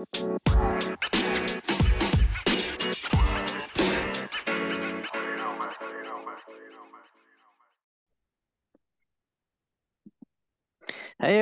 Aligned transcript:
Hei 0.00 0.06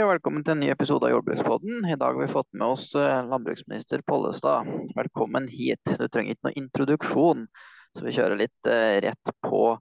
og 0.02 0.08
velkommen 0.10 0.42
til 0.42 0.56
en 0.56 0.58
ny 0.58 0.72
episode 0.72 1.06
av 1.06 1.12
Jordbrukspodden. 1.12 1.86
I 1.86 1.94
dag 1.94 2.02
har 2.02 2.18
vi 2.18 2.26
fått 2.32 2.50
med 2.50 2.66
oss 2.66 2.90
eh, 2.98 3.22
landbruksminister 3.30 4.02
Pollestad. 4.02 4.66
Velkommen 4.98 5.46
hit. 5.46 5.78
Du 5.86 6.08
trenger 6.10 6.34
ikke 6.34 6.48
noe 6.48 6.58
introduksjon, 6.58 7.46
så 7.94 8.08
vi 8.08 8.16
kjører 8.18 8.42
litt 8.42 8.66
uh, 8.66 8.98
rett 9.06 9.34
på. 9.46 9.78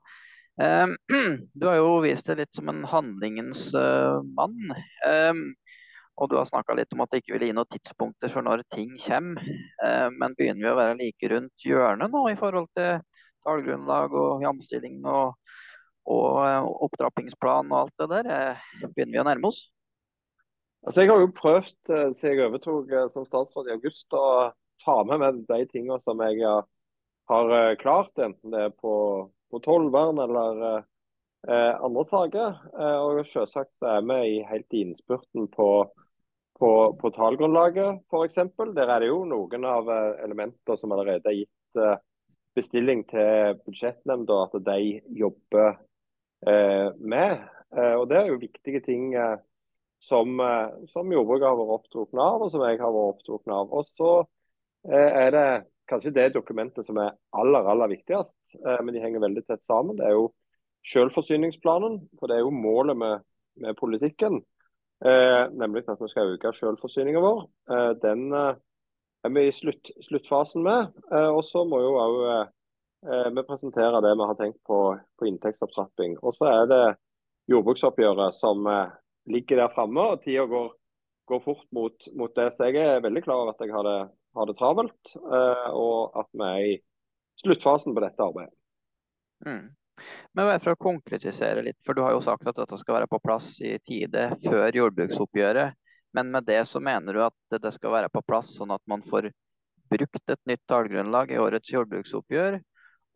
Um, 0.62 0.94
du 1.58 1.66
har 1.66 1.80
jo 1.82 1.98
vist 2.06 2.30
deg 2.30 2.44
litt 2.44 2.54
som 2.54 2.70
en 2.70 2.86
handlingens 2.86 3.74
uh, 3.74 4.22
mann. 4.38 4.70
Og 6.18 6.30
du 6.30 6.34
har 6.38 6.48
snakka 6.48 6.74
litt 6.74 6.92
om 6.94 7.04
at 7.04 7.12
det 7.12 7.22
ikke 7.22 7.36
vil 7.36 7.46
gi 7.46 7.54
noen 7.54 7.70
tidspunkter 7.70 8.32
for 8.32 8.46
når 8.46 8.64
ting 8.74 8.96
kommer. 9.04 9.38
Uh, 9.82 10.08
men 10.14 10.34
begynner 10.38 10.64
vi 10.64 10.72
å 10.72 10.78
være 10.80 10.98
like 10.98 11.32
rundt 11.32 11.66
hjørnet 11.66 12.14
nå 12.14 12.24
i 12.32 12.38
forhold 12.40 12.68
til 12.78 13.00
tallgrunnlag 13.46 14.14
og 14.18 14.44
jamstilling 14.44 15.00
og, 15.06 15.34
og 16.10 16.86
opptrappingsplan 16.88 17.70
og 17.72 17.82
alt 17.84 18.02
det 18.02 18.08
der? 18.12 18.62
Begynner 18.84 19.14
vi 19.14 19.22
å 19.22 19.28
nærme 19.30 19.52
oss? 19.52 19.62
Altså, 20.86 21.02
Jeg 21.02 21.10
har 21.10 21.20
jo 21.20 21.32
prøvd 21.36 21.90
eh, 21.94 22.10
siden 22.16 22.38
jeg 22.38 22.48
overtok 22.48 22.92
eh, 22.92 23.08
som 23.12 23.26
statsråd 23.26 23.70
i 23.70 23.74
august 23.74 24.14
å 24.14 24.26
ta 24.84 25.00
med 25.08 25.22
meg 25.22 25.40
de 25.48 25.64
tingene 25.72 25.98
som 26.04 26.22
jeg 26.22 26.38
har 27.28 27.54
eh, 27.56 27.74
klart, 27.80 28.12
enten 28.22 28.54
det 28.54 28.68
er 28.68 28.76
på, 28.78 28.92
på 29.50 29.60
tollvern 29.66 30.20
eller 30.22 30.62
eh, 30.78 31.74
andre 31.74 32.04
saker. 32.08 32.60
Og 33.02 33.20
selvsagt 33.26 33.88
er 33.90 34.06
vi 34.06 34.38
helt 34.46 34.78
i 34.78 34.84
innspurten 34.86 35.50
på, 35.52 35.68
på, 36.58 36.70
på 37.00 37.10
tallgrunnlaget 37.14 38.04
f.eks. 38.10 38.38
Der 38.76 38.90
er 38.90 39.02
det 39.02 39.10
jo 39.10 39.24
noen 39.28 39.66
av 39.68 39.90
elementene 40.24 40.78
som 40.80 40.94
allerede 40.94 41.30
er 41.30 41.42
gitt 41.42 41.82
bestilling 42.58 43.04
til 43.10 43.58
budsjettnemnda 43.62 44.40
at 44.48 44.56
de 44.66 44.78
jobber 45.20 45.76
eh, 46.48 46.88
med. 46.98 47.44
Og 48.00 48.08
Det 48.10 48.18
er 48.18 48.32
jo 48.32 48.40
viktige 48.42 48.80
ting. 48.82 49.12
Eh, 49.14 49.36
som, 50.00 50.40
eh, 50.40 50.86
som 50.86 51.12
jordbruket 51.12 51.48
har 51.48 51.56
vært 51.58 51.74
opptatt 51.78 52.20
av, 52.22 52.42
og 52.42 52.50
som 52.52 52.64
jeg 52.66 52.80
har 52.80 52.94
vært 52.94 53.30
opptatt 53.30 53.54
av. 53.54 53.72
Og 53.74 53.88
så 53.88 54.12
eh, 54.88 55.10
er 55.24 55.32
det 55.34 55.46
kanskje 55.90 56.14
det 56.14 56.28
dokumentet 56.36 56.86
som 56.86 57.00
er 57.02 57.16
aller, 57.36 57.66
aller 57.72 57.92
viktigst, 57.94 58.36
eh, 58.60 58.78
men 58.84 58.94
de 58.94 59.02
henger 59.02 59.24
veldig 59.24 59.44
tett 59.46 59.64
sammen. 59.66 59.98
Det 59.98 60.06
er 60.06 60.14
jo 60.16 60.28
selvforsyningsplanen, 60.88 62.00
for 62.20 62.30
det 62.30 62.38
er 62.38 62.46
jo 62.46 62.54
målet 62.54 62.98
med, 62.98 63.26
med 63.58 63.76
politikken. 63.80 64.40
Eh, 65.04 65.50
nemlig 65.54 65.84
at 65.86 66.00
vi 66.02 66.08
skal 66.10 66.32
øke 66.34 66.50
selvforsyninga 66.56 67.20
vår. 67.22 67.44
Eh, 67.70 67.90
den 68.02 68.32
eh, 68.34 68.56
er 69.24 69.34
vi 69.34 69.44
i 69.46 69.54
slutt, 69.54 69.90
sluttfasen 70.02 70.62
med. 70.62 70.94
og 71.10 71.42
så 71.44 71.64
må 71.66 71.80
jo 71.82 71.94
òg 71.98 72.16
vi 73.34 73.42
presentere 73.46 74.00
det 74.02 74.12
vi 74.14 74.26
har 74.26 74.36
tenkt 74.38 74.58
på, 74.66 74.78
på 75.18 75.26
inntektsopptrapping. 75.26 76.16
Og 76.22 76.34
så 76.34 76.46
er 76.50 76.68
det 76.70 76.84
jordbruksoppgjøret 77.50 78.34
som 78.34 78.66
ligger 79.26 79.58
der 79.58 79.74
framme, 79.74 80.00
og 80.00 80.22
tida 80.22 80.46
går, 80.46 80.70
går, 81.30 81.42
fort 81.42 81.66
mot, 81.74 82.08
mot, 82.14 82.34
det. 82.34 82.52
Så 82.54 82.70
jeg 82.70 82.78
er 82.78 83.02
veldig 83.02 83.22
klar 83.26 83.42
over 83.42 83.52
at 83.52 83.62
jeg 83.66 83.74
har 83.74 83.86
det, 83.86 83.98
har 84.38 84.50
det 84.50 84.56
travelt, 84.58 85.14
og 85.74 86.18
at 86.22 86.30
vi 86.32 86.46
er 86.46 86.70
i 86.70 86.78
sluttfasen 87.42 87.94
på 87.94 88.06
dette 88.06 88.22
arbeidet. 88.22 88.54
Mm. 89.46 89.66
Men 90.32 90.48
bare 90.50 90.62
for 90.62 90.74
å 90.74 90.80
konkretisere 90.80 91.64
litt, 91.66 91.78
for 91.86 91.94
Du 91.94 92.02
har 92.04 92.14
jo 92.14 92.22
sagt 92.24 92.46
at 92.48 92.56
dette 92.56 92.78
skal 92.80 93.00
være 93.00 93.10
på 93.10 93.20
plass 93.24 93.56
i 93.60 93.76
tide 93.86 94.30
før 94.44 94.80
jordbruksoppgjøret. 94.82 95.76
Men 96.16 96.30
med 96.32 96.46
det 96.48 96.62
så 96.68 96.80
mener 96.80 97.14
du 97.14 97.22
at 97.24 97.60
det 97.62 97.72
skal 97.74 97.92
være 97.92 98.10
på 98.12 98.22
plass 98.24 98.54
sånn 98.56 98.72
at 98.72 98.82
man 98.88 99.02
får 99.04 99.30
brukt 99.88 100.32
et 100.32 100.40
nytt 100.48 100.64
tallgrunnlag 100.68 101.32
i 101.32 101.40
årets 101.40 101.72
jordbruksoppgjør, 101.72 102.58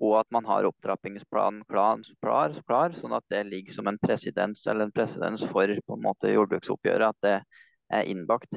og 0.03 0.15
at 0.19 0.29
man 0.35 0.47
har 0.49 0.67
opptrappingsplanen 0.67 1.63
klar, 1.71 2.01
klar, 2.21 2.95
sånn 2.97 3.17
at 3.17 3.25
det 3.33 3.45
ligger 3.49 3.77
som 3.77 3.91
en 3.91 4.01
presedens 4.03 4.65
eller 4.67 4.89
en 4.89 4.95
presedens 4.95 5.45
for 5.49 5.69
på 5.69 5.99
en 5.99 6.05
måte 6.05 6.33
jordbruksoppgjøret, 6.33 7.13
at 7.13 7.27
det 7.27 7.35
er 7.93 8.09
innbakt? 8.11 8.51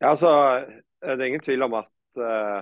Ja, 0.00 0.12
altså, 0.12 0.30
Det 1.00 1.16
er 1.16 1.26
ingen 1.26 1.44
tvil 1.44 1.64
om 1.64 1.74
at 1.80 2.20
uh, 2.20 2.60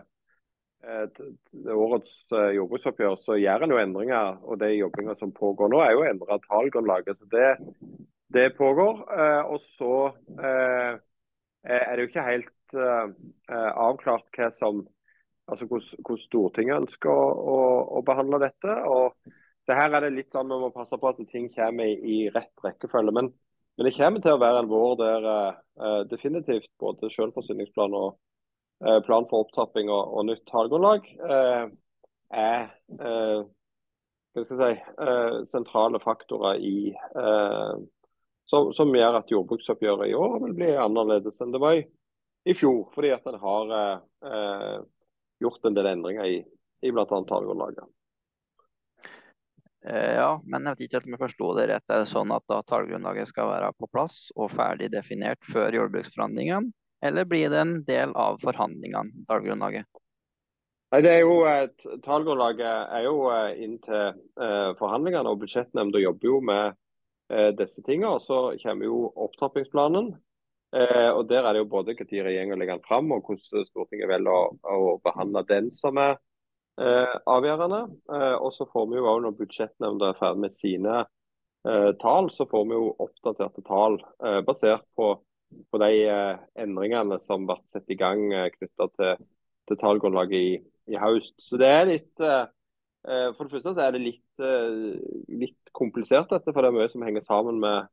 årets 0.87 2.13
uh, 2.33 2.51
jordbruksoppgjør 2.55 3.17
så 3.21 3.39
gjør 3.39 3.65
en 3.65 3.75
jo 3.75 3.81
endringer. 3.83 4.39
og 4.45 4.61
De 4.61 4.71
jobbinga 4.77 5.17
som 5.19 5.35
pågår 5.35 5.73
nå, 5.73 5.81
er 5.83 5.95
jo 5.95 6.05
å 6.05 6.09
endre 6.09 6.39
tallgrunnlaget. 6.47 7.19
så 7.19 7.31
det, 7.33 7.49
det 8.35 8.47
pågår. 8.59 9.03
Uh, 9.11 9.43
og 9.55 9.61
så 9.65 9.95
er 11.69 11.91
det 11.91 12.05
jo 12.05 12.09
ikke 12.09 12.23
helt 12.23 12.77
avklart 13.49 14.29
hva 14.37 14.47
som 14.55 14.85
altså 15.49 15.67
hvordan 15.67 16.21
Stortinget 16.21 16.85
ønsker 16.85 17.11
å, 17.11 17.25
å, 17.33 17.59
å, 17.99 18.03
behandle 18.05 18.39
dette. 18.43 18.75
og 18.87 19.17
det 19.69 19.77
her 19.77 19.97
er 19.97 20.05
det 20.05 20.15
litt 20.15 20.33
sånn 20.33 20.49
Vi 20.49 20.59
må 20.61 20.69
passe 20.73 20.97
på 21.01 21.09
at 21.09 21.21
ting 21.29 21.49
kommer 21.53 21.89
i, 21.89 21.97
i 21.99 22.19
rett 22.33 22.65
rekkefølge. 22.65 23.13
Men, 23.17 23.31
men, 23.33 23.89
det 23.89 23.95
kommer 23.97 24.23
til 24.25 24.37
å 24.37 24.41
være 24.41 24.63
en 24.63 24.71
vår 24.71 24.95
der 25.01 25.29
definitivt 26.13 26.71
både 26.81 27.11
selvforsyningsplan 27.13 27.97
og 27.97 28.21
plan 28.79 29.27
for 29.31 29.43
opptrapping 29.45 29.89
og, 29.91 30.13
og 30.15 30.27
nytt 30.29 30.45
tallgrunnlag 30.47 31.07
uh, 31.19 31.71
er 32.31 32.69
jeg 34.39 34.45
si, 34.47 34.73
sentrale 35.51 35.99
faktorer 35.99 36.61
i 36.63 36.93
som, 38.47 38.69
som, 38.77 38.93
gjør 38.95 39.19
at 39.19 39.33
jordbruksoppgjøret 39.33 40.13
i 40.13 40.15
år 40.15 40.37
vil 40.45 40.55
bli 40.61 40.69
annerledes 40.79 41.41
enn 41.43 41.51
det 41.57 41.63
var 41.63 41.81
i, 41.81 41.83
i 42.47 42.55
fjor. 42.55 42.85
Fordi 42.95 43.11
at 43.17 43.27
en 43.27 43.41
har 43.43 43.73
gjort 45.43 45.67
en 45.67 45.79
del 45.81 45.91
endringer 45.91 46.29
i, 46.29 46.39
i 46.87 46.93
bl.a. 46.95 47.07
tallgrunnlaget. 47.09 47.89
Eh, 49.87 50.15
ja, 50.19 50.41
men 50.45 50.67
jeg 50.67 50.79
vet 50.79 50.87
ikke 50.89 51.07
om 51.07 51.15
jeg 51.15 51.23
forsto 51.23 51.51
det 51.59 51.69
rett. 51.71 51.87
Er 51.89 52.03
det 52.03 52.11
sånn 52.11 52.33
at 52.35 52.45
da 52.51 52.61
tallgrunnlaget 52.67 53.31
skal 53.31 53.51
være 53.53 53.71
på 53.79 53.89
plass 53.93 54.29
og 54.37 54.51
ferdig 54.53 54.91
definert 54.93 55.41
før 55.47 55.77
jordbruksforhandlingene, 55.79 56.73
eller 57.05 57.29
blir 57.29 57.51
det 57.51 57.63
en 57.63 57.75
del 57.87 58.13
av 58.19 58.39
forhandlingene, 58.43 59.25
tallgrunnlaget? 59.31 59.87
Nei, 60.89 61.03
det 61.05 61.11
er 61.13 61.21
jo, 61.21 61.35
Tallgrunnlaget 62.05 62.95
er 62.97 63.03
jo 63.05 63.27
eh, 63.33 63.59
inn 63.65 63.77
eh, 63.93 64.71
forhandlingene, 64.79 65.29
og 65.29 65.43
budsjettnemnda 65.43 66.01
jobber 66.01 66.31
jo 66.31 66.39
med 66.49 66.79
eh, 67.29 67.51
disse 67.59 67.85
tingene. 67.85 68.15
og 68.17 68.25
Så 68.25 68.39
kommer 68.63 68.89
jo 68.89 69.03
opptrappingsplanen, 69.27 70.15
Eh, 70.77 71.11
og 71.17 71.29
Der 71.29 71.45
er 71.45 71.53
det 71.53 71.63
jo 71.63 71.73
både 71.73 71.95
når 71.97 72.25
regjeringa 72.25 72.57
legger 72.57 72.77
den 72.77 72.85
fram, 72.89 73.13
og 73.13 73.25
hvordan 73.25 73.65
Stortinget 73.65 74.09
velger 74.09 74.33
å, 74.33 74.49
å 74.69 74.97
behandle 75.05 75.45
den 75.49 75.71
som 75.73 75.97
er 75.97 76.19
eh, 76.81 77.15
avgjørende. 77.25 77.87
Eh, 78.13 78.35
og 78.37 78.53
så 78.53 78.67
får 78.73 78.91
vi 78.91 78.99
jo 78.99 79.07
også 79.09 79.23
Når 79.25 79.39
budsjettnemnda 79.39 80.11
er 80.11 80.19
ferdig 80.21 80.45
med 80.45 80.53
sine 80.53 80.99
eh, 81.65 81.93
tall, 82.03 82.29
så 82.31 82.47
får 82.51 82.69
vi 82.69 82.77
jo 82.77 82.91
oppdaterte 83.01 83.65
tall 83.65 83.97
eh, 84.25 84.41
basert 84.45 84.85
på, 84.97 85.15
på 85.73 85.81
de 85.83 85.91
eh, 86.05 86.41
endringene 86.65 87.19
som 87.23 87.47
ble 87.49 87.59
satt 87.71 87.89
i 87.91 87.99
gang 87.99 88.29
eh, 88.33 88.51
knytta 88.55 88.89
til, 88.95 89.27
til 89.69 89.81
tallgrunnlaget 89.81 90.39
i, 90.39 90.57
i, 90.93 90.97
høst. 91.01 91.37
Så 91.43 91.61
det 91.61 91.73
er 91.73 91.93
litt 91.93 92.29
For 93.09 93.47
det 93.47 93.53
første 93.53 93.73
så 93.73 93.81
er 93.81 93.93
det 93.95 94.01
litt, 94.03 94.43
litt 95.33 95.71
komplisert, 95.73 96.29
dette, 96.29 96.53
for 96.53 96.61
det 96.61 96.69
er 96.69 96.75
mye 96.77 96.91
som 96.93 97.05
henger 97.07 97.23
sammen 97.25 97.61
med 97.63 97.87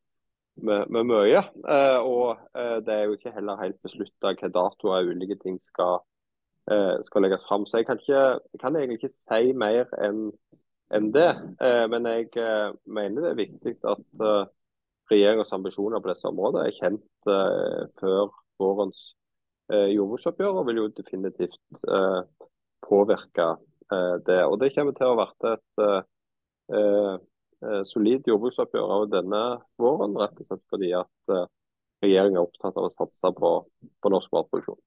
med, 0.56 0.86
med 0.90 1.04
mye. 1.04 1.42
Eh, 1.70 2.00
og 2.00 2.38
eh, 2.58 2.78
det 2.86 2.94
er 2.94 3.04
jo 3.06 3.16
ikke 3.18 3.34
heller 3.36 3.62
helt 3.62 3.80
beslutta 3.84 4.32
hvilke 4.32 4.52
datoer 4.54 5.10
ulike 5.12 5.38
ting 5.42 5.58
skal, 5.64 6.04
eh, 6.72 6.96
skal 7.08 7.26
legges 7.26 7.46
fram. 7.48 7.66
Så 7.66 7.82
jeg 7.82 7.90
kan, 7.90 8.00
ikke, 8.00 8.26
jeg 8.54 8.62
kan, 8.62 8.76
egentlig 8.76 9.00
ikke 9.02 9.16
si 9.16 9.54
mer 9.54 9.92
enn 10.00 10.30
en 10.94 11.10
det. 11.12 11.32
Eh, 11.62 11.86
men 11.92 12.08
jeg 12.12 12.30
eh, 12.40 12.70
mener 12.86 13.26
det 13.26 13.32
er 13.34 13.42
viktig 13.44 13.78
at 13.84 14.26
regjeringens 15.12 15.54
ambisjoner 15.56 16.02
på 16.02 16.12
disse 16.12 16.28
områdene 16.30 16.66
er 16.66 16.78
kjent 16.80 17.32
eh, 17.32 17.86
før 18.02 18.34
vårens 18.62 19.06
eh, 19.72 19.92
jordbruksoppgjør, 19.94 20.60
og 20.62 20.68
vil 20.70 20.84
jo 20.84 20.90
definitivt 20.98 21.88
påvirke 22.86 23.56
det. 24.26 24.42
Og 24.50 24.60
Det 24.62 24.72
kommer 24.74 24.96
til 24.98 25.12
å 25.12 25.16
bli 25.20 25.52
et 25.54 27.26
Eh, 27.66 27.84
solid 27.88 28.28
jordbruksoppgjør 28.28 28.92
av 28.98 29.06
denne 29.10 29.42
våren, 29.82 30.16
rett 30.20 30.42
og 30.42 30.50
slett 30.50 30.64
fordi 30.74 30.92
at 30.98 31.34
eh, 31.34 31.48
regjeringen 32.04 32.42
er 32.42 32.50
opptatt 32.50 32.76
av 32.76 32.90
å 32.90 32.94
satse 32.94 33.32
på, 33.40 33.52
på 34.04 34.12
norsk 34.12 34.34
matproduksjon. 34.36 34.82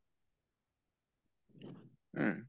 Mm. 2.19 2.43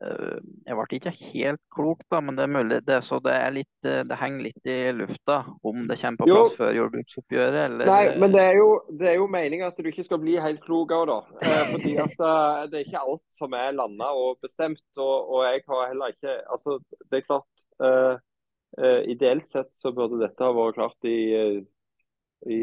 Eh, 0.00 0.36
jeg 0.64 0.76
ble 0.78 0.98
ikke 0.98 1.12
helt 1.12 1.60
klok, 1.74 2.04
da, 2.12 2.22
men 2.24 2.38
det 2.38 2.46
er 2.46 2.52
mulig. 2.54 2.78
Det, 2.86 3.00
så 3.04 3.18
det, 3.24 3.34
er 3.36 3.54
litt, 3.58 3.72
det 3.84 4.18
henger 4.20 4.46
litt 4.48 4.70
i 4.70 4.78
lufta 4.96 5.42
om 5.66 5.84
det 5.90 5.98
kommer 6.00 6.22
på 6.22 6.30
plass 6.30 6.54
jo. 6.54 6.56
før 6.60 6.72
jordbruksoppgjøret? 6.78 7.60
Eller? 7.66 7.90
Nei, 7.90 8.16
men 8.22 8.34
det 8.34 8.46
er 8.46 8.60
jo, 8.60 8.70
det 9.02 9.12
er 9.12 9.18
jo 9.20 9.28
meningen 9.30 9.68
at 9.68 9.80
du 9.80 9.90
ikke 9.90 10.06
skal 10.06 10.22
bli 10.22 10.38
helt 10.40 10.64
klok 10.64 10.94
òg, 10.96 11.10
da. 11.10 11.20
fordi 11.74 11.96
at 12.00 12.16
det 12.72 12.80
er 12.80 12.86
ikke 12.86 13.04
alt 13.04 13.26
som 13.36 13.56
er 13.58 13.76
landa 13.76 14.08
og 14.16 14.40
bestemt. 14.44 14.86
Og, 14.96 15.14
og, 15.28 15.44
jeg 15.50 15.66
har 15.68 15.92
heller 15.92 16.16
ikke 16.16 16.40
altså 16.50 16.80
Det 17.10 17.20
er 17.20 17.28
klart 17.28 18.18
Uh, 18.78 19.02
ideelt 19.10 19.48
sett 19.50 19.70
så 19.74 19.90
burde 19.92 20.20
dette 20.20 20.46
ha 20.46 20.54
vært 20.54 20.76
klart 20.76 21.06
i, 21.08 21.18
i, 22.46 22.58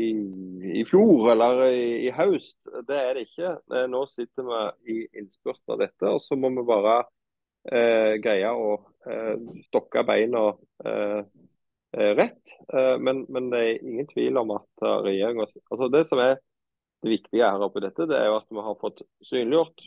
i, 0.80 0.84
fjor 0.88 1.34
eller 1.34 1.66
i, 1.68 2.08
i, 2.08 2.12
høst. 2.16 2.58
Det 2.88 2.96
er 2.96 3.18
det 3.18 3.26
ikke. 3.28 3.52
Nå 3.92 4.06
sitter 4.12 4.48
vi 4.48 4.96
i 4.96 4.98
innspurten 5.20 5.76
av 5.76 5.84
dette, 5.84 6.08
og 6.08 6.24
så 6.24 6.38
må 6.40 6.54
vi 6.56 6.64
bare 6.68 7.02
eh, 7.02 7.10
greie 7.68 8.52
å 8.52 8.76
eh, 9.10 9.36
stokke 9.68 10.04
beina 10.08 10.44
eh, 10.86 11.22
rett. 12.18 12.54
Men, 13.02 13.24
men, 13.32 13.48
det 13.50 13.60
er 13.64 13.80
ingen 13.82 14.08
tvil 14.10 14.38
om 14.38 14.52
at 14.58 14.84
regjeringa 15.06 15.48
altså 15.72 15.88
Det 15.90 16.02
som 16.06 16.20
er 16.22 16.36
det 17.02 17.14
viktige 17.14 17.48
her 17.48 17.64
oppi 17.64 17.82
dette, 17.82 18.06
det 18.10 18.18
er 18.20 18.28
jo 18.28 18.36
at 18.38 18.52
vi 18.52 18.66
har 18.66 18.76
fått 18.82 19.02
synliggjort 19.26 19.86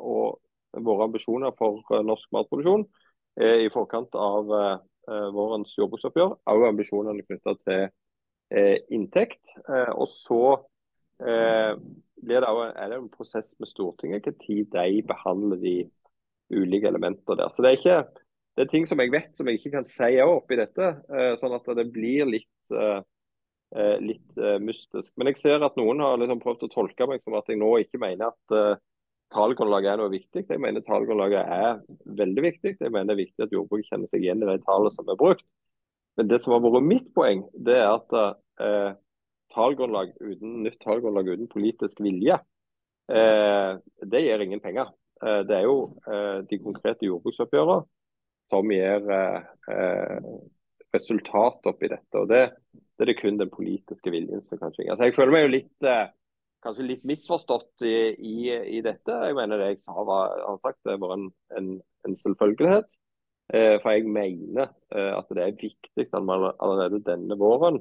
og 0.00 0.80
våre 0.86 1.06
ambisjoner 1.06 1.54
for 1.58 1.84
norsk 2.06 2.32
matproduksjon 2.34 2.86
i 3.36 3.68
forkant 3.74 4.16
av 4.18 4.50
vårens 5.36 5.76
jordbruksoppgjør. 5.76 6.34
Også 6.48 6.70
ambisjonene 6.72 7.26
knytta 7.28 7.54
til 7.66 7.86
eh, 8.50 8.78
inntekt. 8.90 9.42
Eh, 9.68 9.92
og 9.94 10.08
så 10.10 10.42
eh, 11.20 11.72
blir 12.22 12.42
det 12.42 12.50
også, 12.50 12.72
er 12.74 12.90
det 12.90 12.98
en 13.00 13.12
prosess 13.12 13.54
med 13.60 13.70
Stortinget 13.70 14.26
når 14.26 14.72
de 14.74 15.02
behandler 15.06 15.62
de 15.62 15.76
ulike 16.54 16.88
elementer 16.88 17.38
der. 17.38 17.52
Så 17.54 17.64
det 17.64 17.72
er, 17.72 17.80
ikke, 17.80 18.24
det 18.56 18.64
er 18.64 18.72
ting 18.72 18.88
som 18.88 19.02
jeg 19.02 19.12
vet 19.14 19.36
som 19.36 19.48
jeg 19.48 19.60
ikke 19.60 19.74
kan 19.78 19.88
si 19.88 20.10
oppi 20.22 20.58
dette. 20.60 20.90
Eh, 21.10 21.34
sånn 21.40 21.56
at 21.58 21.70
det 21.78 21.86
blir 21.94 22.28
litt 22.30 22.74
eh, 22.74 23.00
eh, 23.76 23.96
litt 24.02 24.42
mystisk. 24.62 25.14
Men 25.16 25.32
jeg 25.32 25.40
ser 25.42 25.66
at 25.66 25.78
noen 25.80 26.04
har 26.04 26.20
liksom 26.22 26.42
prøvd 26.42 26.68
å 26.68 26.72
tolke 26.74 27.08
meg 27.10 27.24
som 27.24 27.38
at 27.38 27.48
jeg 27.50 27.60
nå 27.60 27.72
ikke 27.82 28.02
mener 28.02 28.32
at 28.34 28.80
tallgrunnlaget 29.34 29.92
er 29.92 30.00
noe 30.00 30.12
viktig. 30.12 30.44
Jeg 30.46 30.62
mener 30.62 30.84
tallgrunnlaget 30.86 31.52
er 31.56 31.80
veldig 32.18 32.44
viktig. 32.44 32.76
Jeg 32.78 32.92
mener 32.92 33.10
det 33.10 33.16
er 33.16 33.24
viktig 33.24 33.46
at 33.46 33.54
jordbruket 33.54 33.90
kjenner 33.90 34.10
seg 34.12 34.22
igjen 34.22 34.44
i 34.44 34.50
de 34.50 34.60
tallene 34.66 34.94
som 34.94 35.10
er 35.10 35.18
brukt. 35.18 35.46
Men 36.16 36.30
det 36.30 36.40
som 36.42 36.54
har 36.54 36.62
vært 36.64 36.86
mitt 36.86 37.08
poeng, 37.16 37.42
det 37.66 37.76
er 37.76 37.90
at 37.90 38.14
eh, 38.16 38.92
uten, 39.56 40.62
nytt 40.64 40.78
tallgrunnlag 40.84 41.28
uten 41.34 41.50
politisk 41.50 42.00
vilje, 42.04 42.38
eh, 43.12 43.72
det 44.12 44.22
gir 44.24 44.44
ingen 44.44 44.62
penger. 44.64 44.92
Eh, 45.24 45.42
det 45.48 45.56
er 45.56 45.64
jo 45.64 45.78
eh, 46.04 46.42
de 46.48 46.58
konkrete 46.60 47.08
jordbruksoppgjørene 47.08 47.86
som 48.52 48.68
gir 48.70 49.08
eh, 49.16 50.28
resultat 50.94 51.66
oppi 51.70 51.90
dette. 51.90 52.20
og 52.20 52.28
det, 52.30 52.42
det, 52.76 53.06
er 53.06 53.10
det 53.10 53.18
kun 53.20 53.40
den 53.40 53.52
politiske 53.52 54.12
viljen 54.12 54.44
som 54.46 54.60
kan 54.60 54.74
svinge. 54.74 54.92
Altså, 54.92 55.08
jeg 55.08 55.16
føler 55.16 55.34
meg 55.34 55.46
jo 55.46 55.54
litt, 55.56 55.88
kanskje 56.64 56.86
litt 56.86 57.08
misforstått 57.08 57.86
i, 57.88 57.96
i, 58.14 58.36
i, 58.76 58.84
dette. 58.84 59.18
Jeg 59.28 59.36
mener 59.38 59.60
det 59.60 59.72
jeg 59.72 59.82
sa 59.88 60.04
var, 60.06 60.36
har 60.44 60.62
sagt, 60.62 60.80
det 60.86 61.00
var 61.02 61.16
en, 61.16 61.26
en, 61.58 61.74
en 62.06 62.16
selvfølgelighet. 62.22 62.96
For 63.46 63.92
jeg 63.94 64.08
mener 64.10 64.72
at 64.90 65.28
det 65.30 65.42
er 65.44 65.52
viktig 65.60 66.06
at 66.08 66.24
man 66.26 66.48
allerede 66.58 66.98
denne 67.06 67.36
våren 67.38 67.76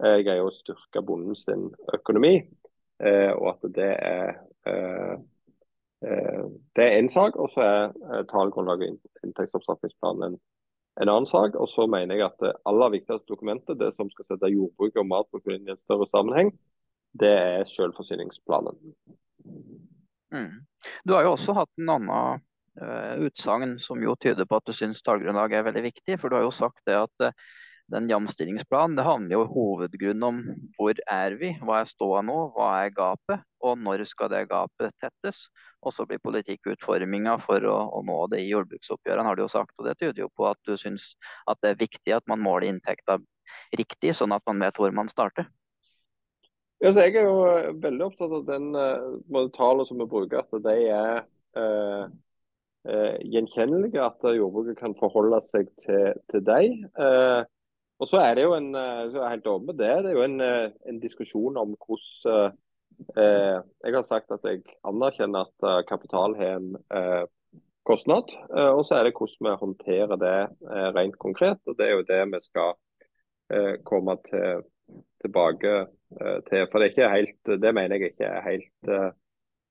greier 0.00 0.42
å 0.42 0.50
styrke 0.50 1.04
bonden 1.06 1.38
sin 1.38 1.68
økonomi. 1.94 2.40
Og 3.04 3.46
at 3.52 3.68
det 3.76 3.92
er 3.94 4.34
det 6.04 6.84
er 6.84 6.98
én 6.98 7.08
sak, 7.08 7.36
og 7.40 7.50
så 7.54 7.64
er 7.64 8.26
tallgrunnlaget 8.28 8.92
i 8.92 9.26
inntektsopptrappingsplanen 9.26 10.26
en, 10.26 10.38
en, 11.00 11.08
annen 11.08 11.28
sak. 11.28 11.56
Og 11.60 11.68
så 11.72 11.86
mener 11.90 12.18
jeg 12.18 12.26
at 12.26 12.40
det 12.42 12.54
aller 12.68 12.92
viktigste 12.96 13.32
dokumentet, 13.32 13.80
det 13.80 13.92
som 13.96 14.10
skal 14.12 14.28
sette 14.28 14.52
jordbruket 14.52 15.00
og 15.02 15.10
matproduksjon 15.10 15.68
i 15.68 15.74
en 15.74 15.82
større 15.84 16.08
sammenheng, 16.10 16.52
det 17.20 17.30
er 17.30 17.68
selvforsyningsplanen. 17.70 18.94
Mm. 20.34 20.64
Du 21.06 21.14
har 21.14 21.24
jo 21.24 21.36
også 21.36 21.54
hatt 21.56 21.70
en 21.78 21.92
annen 21.94 22.42
uh, 22.82 23.14
utsagn 23.24 23.78
som 23.80 24.02
jo 24.02 24.16
tyder 24.20 24.48
på 24.50 24.58
at 24.58 24.66
du 24.66 24.74
syns 24.74 25.02
tallgrunnlaget 25.06 25.60
er 25.60 25.68
veldig 25.68 25.84
viktig. 25.88 26.18
For 26.20 26.28
du 26.28 26.40
har 26.40 26.46
jo 26.48 26.54
sagt 26.54 26.82
det 26.90 26.98
at 26.98 27.28
uh, 27.30 27.46
den 27.92 28.08
jamstillingsplanen 28.08 28.96
det 28.96 29.04
handler 29.04 29.36
jo 29.36 29.42
i 29.44 29.50
hovedgrunnen 29.52 30.24
om 30.24 30.38
hvor 30.78 30.96
er 31.10 31.36
vi, 31.40 31.50
hva 31.60 31.82
er 31.82 31.90
ståa 31.90 32.22
nå, 32.24 32.36
hva 32.54 32.70
er 32.84 32.94
gapet, 32.96 33.44
og 33.64 33.76
når 33.80 34.06
skal 34.08 34.30
det 34.32 34.46
gapet 34.48 34.94
tettes. 35.02 35.44
Og 35.84 35.92
så 35.92 36.06
blir 36.08 36.22
politikkutforminga 36.24 37.36
for 37.44 37.64
å, 37.68 37.76
å, 37.92 38.00
nå 38.06 38.16
det 38.32 38.40
i 38.40 38.48
jordbruksoppgjørene, 38.48 39.28
har 39.28 39.36
du 39.36 39.44
jo 39.44 39.52
sagt. 39.52 39.76
Og 39.78 39.88
det 39.88 39.98
tyder 40.00 40.24
jo 40.24 40.30
på 40.32 40.48
at 40.48 40.60
du 40.64 40.78
syns 40.80 41.12
at 41.50 41.60
det 41.60 41.74
er 41.74 41.82
viktig 41.84 42.16
at 42.16 42.24
man 42.30 42.40
måler 42.44 42.70
inntekta 42.70 43.18
riktig, 43.76 44.14
sånn 44.16 44.32
at 44.32 44.44
man 44.48 44.64
vet 44.64 44.80
hvor 44.80 44.94
man 44.96 45.12
starter. 45.12 45.50
Ja, 46.82 46.90
jeg 46.90 47.16
er 47.16 47.28
jo 47.28 47.36
veldig 47.80 48.06
opptatt 48.08 48.32
av 48.34 48.44
den 48.48 48.72
uh, 48.76 49.44
tallene 49.54 49.86
som 49.88 50.00
vi 50.00 50.08
bruker, 50.08 50.42
at 50.42 50.64
de 50.64 50.74
er 50.92 51.20
uh, 51.56 52.08
uh, 52.88 53.14
gjenkjennelige, 53.24 54.00
at 54.04 54.24
jordbruket 54.24 54.80
kan 54.80 54.96
forholde 54.98 55.40
seg 55.44 55.68
til, 55.84 56.16
til 56.32 56.44
dem. 56.44 56.88
Eh, 57.00 57.44
og 58.02 58.10
så 58.10 58.20
er 58.24 58.36
det 58.36 58.44
jo 58.46 58.54
en, 58.56 58.70
eh, 58.78 59.06
så 59.12 59.22
er 59.22 59.36
helt 59.36 59.48
åpen 59.50 59.78
det, 59.78 59.92
det 60.04 60.12
er 60.12 60.18
jo 60.18 60.26
en, 60.26 60.40
eh, 60.42 60.68
en 60.90 61.00
diskusjon 61.02 61.58
om 61.60 61.76
hvordan 61.78 62.58
eh, 63.18 63.58
Jeg 63.84 63.94
har 63.94 64.04
sagt 64.06 64.30
at 64.34 64.44
jeg 64.46 64.62
anerkjenner 64.86 65.48
at 65.48 65.88
kapital 65.88 66.36
har 66.38 66.60
en 66.60 66.76
eh, 66.94 67.24
kostnad. 67.84 68.30
Eh, 68.54 68.70
og 68.70 68.84
så 68.86 68.98
er 68.98 69.08
det 69.08 69.16
hvordan 69.18 69.48
vi 69.48 69.56
håndterer 69.62 70.20
det 70.20 70.38
rent 70.96 71.18
konkret. 71.18 71.58
og 71.66 71.76
Det 71.78 71.88
er 71.88 71.98
jo 71.98 72.06
det 72.08 72.22
vi 72.32 72.40
skal 72.40 72.78
komme 73.84 74.14
til, 74.24 74.62
tilbake 75.20 75.72
til. 76.48 76.62
For 76.70 76.78
det, 76.78 76.86
er 76.86 76.92
ikke 76.94 77.10
helt, 77.12 77.50
det 77.60 77.74
mener 77.76 77.98
jeg 77.98 78.14
ikke 78.14 78.30
er 78.30 78.46
helt 78.46 78.94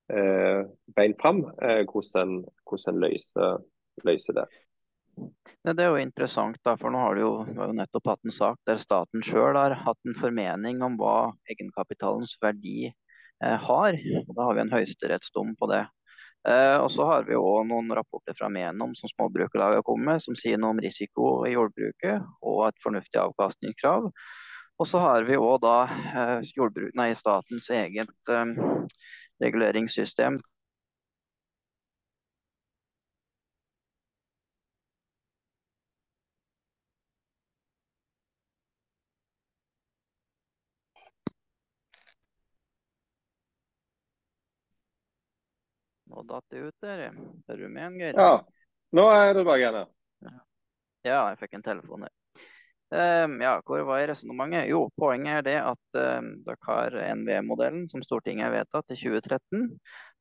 Eh, 0.10 0.66
bein 0.96 1.16
fram 1.22 1.46
eh, 1.64 1.86
hvordan 1.88 2.44
en 2.88 3.00
løser, 3.00 3.64
løser, 4.04 4.34
det. 4.34 4.46
Det 5.64 5.80
er 5.80 5.94
jo 5.94 6.02
interessant, 6.02 6.58
da, 6.66 6.76
for 6.80 6.92
nå 6.92 7.00
har 7.00 7.16
du 7.16 7.22
jo, 7.24 7.32
har 7.56 7.70
jo 7.72 7.78
nettopp 7.78 8.10
hatt 8.12 8.28
en 8.28 8.36
sak 8.36 8.60
der 8.68 8.82
staten 8.82 9.24
sjøl 9.24 9.56
har 9.56 9.76
hatt 9.86 10.00
en 10.10 10.18
formening 10.18 10.82
om 10.84 10.98
hva 11.00 11.32
egenkapitalens 11.52 12.36
verdi 12.44 12.90
eh, 12.90 13.58
har. 13.68 14.00
Da 14.28 14.48
har 14.50 14.58
vi 14.58 14.64
en 14.66 14.74
høyesterettsdom 14.74 15.54
på 15.60 15.70
det. 15.72 15.86
Eh, 16.50 16.76
og 16.76 16.90
så 16.92 17.08
har 17.08 17.24
vi 17.28 17.40
òg 17.40 17.70
noen 17.70 17.94
rapporter 17.96 18.36
fra 18.36 18.50
Menom 18.52 18.92
som 19.00 19.12
Småbrukerlaget 19.14 19.80
har 19.80 19.88
kommet 19.88 20.10
med, 20.10 20.24
som 20.26 20.36
sier 20.36 20.60
noe 20.60 20.76
om 20.76 20.82
risiko 20.84 21.46
i 21.48 21.54
jordbruket 21.54 22.26
og 22.44 22.66
et 22.68 22.84
fornuftig 22.84 23.22
avkastningskrav. 23.22 24.10
Og 24.82 24.90
så 24.90 25.00
har 25.00 25.24
vi 25.24 25.40
òg 25.40 25.62
da 25.64 25.78
eh, 25.88 26.52
nei, 27.00 27.14
statens 27.16 27.70
eget 27.72 28.34
eh, 28.34 28.52
reguleringssystem. 29.44 30.42
Nå 46.14 46.22
datt 46.30 46.46
det 46.54 46.60
ut 46.62 46.82
der. 46.86 47.08
Er 47.50 47.58
du 47.58 47.70
med, 47.74 47.96
Geir? 47.98 48.14
Ja, 48.14 48.44
nå 48.94 49.06
er 49.10 49.32
det 49.34 49.46
bare 49.48 49.62
igjen. 49.62 49.86
Ja, 51.04 51.22
jeg 51.32 51.40
fikk 51.40 51.56
en 51.58 51.66
telefon 51.66 52.06
der. 52.06 52.14
Um, 52.94 53.40
ja, 53.42 53.56
hvor 53.66 53.82
var 53.88 54.04
resonnementet? 54.06 54.68
Jo, 54.70 54.84
poenget 55.02 55.40
er 55.40 55.46
det 55.48 55.56
at 55.66 55.98
um, 55.98 56.28
dere 56.46 56.68
har 56.68 56.98
NVE-modellen 57.18 57.88
som 57.90 58.04
Stortinget 58.06 58.46
har 58.46 58.54
vedtatt 58.54 58.94
i 58.94 59.00
2013. 59.00 59.72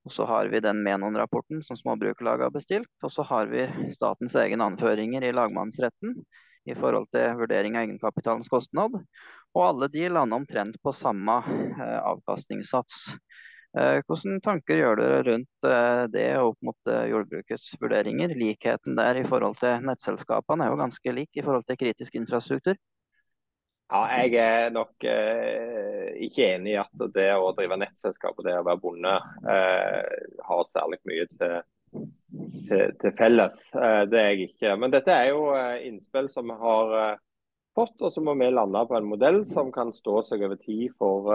Og 0.09 0.15
så 0.17 0.25
har 0.31 0.49
vi 0.49 0.63
den 0.65 0.81
Menon-rapporten 0.87 1.61
som 1.67 1.77
Småbrukerlaget 1.77 2.49
har 2.49 2.57
bestilt. 2.57 2.89
Og 3.05 3.13
så 3.13 3.27
har 3.29 3.53
vi 3.53 3.69
statens 3.93 4.39
egne 4.41 4.73
anføringer 4.73 5.29
i 5.29 5.35
lagmannsretten 5.37 6.17
i 6.73 6.79
forhold 6.79 7.11
til 7.13 7.37
vurdering 7.43 7.77
av 7.77 7.85
egenkapitalens 7.85 8.49
kostnad. 8.49 8.97
Og 9.53 9.67
alle 9.69 9.93
de 9.93 10.09
lander 10.09 10.41
omtrent 10.41 10.81
på 10.81 10.97
samme 10.97 11.37
uh, 11.45 11.99
avkastningssats. 12.17 13.11
Eh, 13.73 14.03
Hvilke 14.05 14.37
tanker 14.45 14.77
gjør 14.77 14.99
dere 15.01 15.21
rundt 15.31 15.67
eh, 15.69 16.03
det 16.13 16.27
opp 16.37 16.59
mot 16.61 16.91
eh, 16.93 17.07
jordbrukets 17.09 17.71
vurderinger? 17.81 18.35
Likheten 18.37 18.99
der 18.99 19.23
i 19.23 19.25
forhold 19.25 19.57
til 19.63 19.87
nettselskapene 19.89 20.67
er 20.67 20.75
jo 20.75 20.81
ganske 20.83 21.15
lik 21.17 21.41
i 21.41 21.45
forhold 21.47 21.65
til 21.69 21.79
kritisk 21.81 22.19
infrastruktur. 22.21 22.77
Ja, 23.93 24.03
jeg 24.23 24.37
er 24.41 24.71
nok 24.73 25.05
eh, 25.05 26.13
ikke 26.25 26.51
enig 26.55 26.75
i 26.75 26.81
at 26.81 27.05
det 27.17 27.31
å 27.37 27.51
drive 27.57 27.77
nettselskap 27.81 28.39
og 28.41 28.47
det 28.47 28.55
å 28.57 28.65
være 28.65 28.81
bonde 28.81 29.13
eh, 29.53 30.21
har 30.49 30.63
særlig 30.69 31.01
mye 31.09 31.27
til, 31.33 31.59
til, 32.69 32.95
til 33.01 33.17
felles. 33.19 33.59
Eh, 33.77 34.03
det 34.09 34.21
er 34.21 34.31
jeg 34.33 34.51
ikke. 34.51 34.75
Men 34.81 34.93
dette 34.93 35.17
er 35.17 35.31
jo 35.33 35.49
innspill 35.89 36.29
som 36.33 36.49
vi 36.49 36.57
har 36.61 36.95
fått, 37.77 37.97
og 38.01 38.13
så 38.13 38.25
må 38.25 38.37
vi 38.41 38.53
lande 38.53 38.85
på 38.89 38.97
en 38.97 39.09
modell 39.09 39.43
som 39.49 39.73
kan 39.73 39.93
stå 39.97 40.21
seg 40.29 40.45
over 40.45 40.61
tid 40.61 40.93
for 41.01 41.33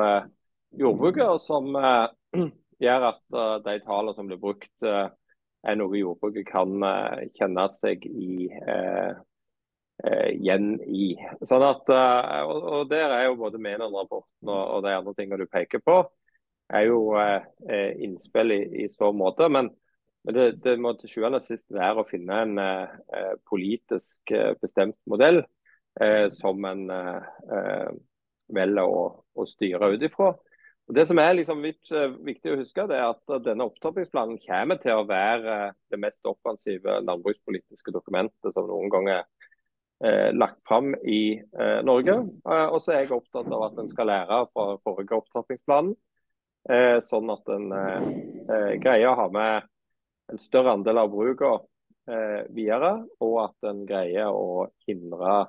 jordbruket, 0.77 1.25
og 1.25 1.41
som 1.41 1.73
gjør 2.83 3.07
at 3.11 3.23
uh, 3.35 3.55
de 3.65 3.79
tallene 3.85 4.15
som 4.17 4.29
blir 4.29 4.41
brukt, 4.41 4.73
uh, 4.85 5.07
er 5.67 5.79
noe 5.79 5.99
jordbruket 5.99 6.47
kan 6.49 6.75
uh, 6.83 7.23
kjenne 7.37 7.67
seg 7.81 8.05
i, 8.07 8.51
igjen 9.97 10.75
i. 10.85 11.15
Sånn 11.49 11.63
at, 11.65 11.87
og, 11.89 12.57
og, 12.69 12.83
Der 12.91 13.09
er 13.15 13.23
jo 13.25 13.39
både 13.39 13.57
Menon-rapporten 13.57 14.51
og, 14.51 14.61
og, 14.75 14.83
de 14.85 14.91
andre 14.93 15.13
tingene 15.17 15.39
du 15.41 15.49
peker 15.49 15.81
på, 15.81 15.95
er 16.69 16.85
jo 16.85 16.99
innspill 18.05 18.53
i, 18.53 18.59
i 18.83 18.85
så 18.93 19.09
måte. 19.09 19.47
Men, 19.49 19.71
men 20.21 20.37
det, 20.37 20.45
det, 20.61 20.75
må 20.77 20.93
til 20.99 21.09
sjuende 21.09 21.41
og 21.41 21.47
sist 21.47 21.65
være 21.73 22.03
å 22.03 22.07
finne 22.07 22.43
en 22.43 22.61
politisk 23.49 24.35
bestemt 24.61 24.99
modell 25.09 25.41
som 26.37 26.69
en 26.69 26.85
velger 28.53 28.85
å, 28.85 29.01
å 29.33 29.49
styre 29.49 29.95
ut 29.95 30.05
ifra. 30.05 30.35
Det 30.87 31.03
som 31.09 31.19
er 31.19 31.33
liksom 31.35 31.63
viktig 31.63 32.51
å 32.53 32.59
huske, 32.61 32.85
det 32.87 32.95
er 32.95 33.09
at 33.09 33.33
denne 33.43 33.65
opptrappingsplanen 33.67 34.39
kommer 34.39 34.79
til 34.79 34.95
å 34.95 35.07
være 35.07 35.73
det 35.91 35.99
mest 35.99 36.23
offensive 36.29 37.01
landbrukspolitiske 37.03 37.91
dokumentet 37.91 38.55
som 38.55 38.69
noen 38.69 38.91
gang 38.93 39.09
er 39.11 39.23
eh, 40.05 40.29
lagt 40.31 40.61
fram 40.69 40.93
i 41.03 41.41
eh, 41.43 41.79
Norge. 41.83 42.15
Eh, 42.47 42.67
og 42.71 42.79
så 42.79 42.95
er 42.95 43.03
jeg 43.03 43.17
opptatt 43.17 43.51
av 43.51 43.65
at 43.67 43.81
en 43.83 43.91
skal 43.91 44.07
lære 44.13 44.43
fra 44.53 44.67
forrige 44.87 45.19
opptrappingsplanen, 45.19 45.95
sånn 47.07 47.29
at 47.31 47.47
en 47.53 47.69
greier 48.83 49.07
å 49.07 49.13
ha 49.15 49.27
med 49.31 49.67
en 50.31 50.39
større 50.41 50.73
andel 50.75 50.99
av 50.99 51.11
brukene 51.13 51.61
eh, 52.11 52.43
videre, 52.55 52.93
og 53.23 53.37
at 53.45 53.69
en 53.69 53.85
greier 53.87 54.33
å 54.33 54.67
hindre 54.87 55.47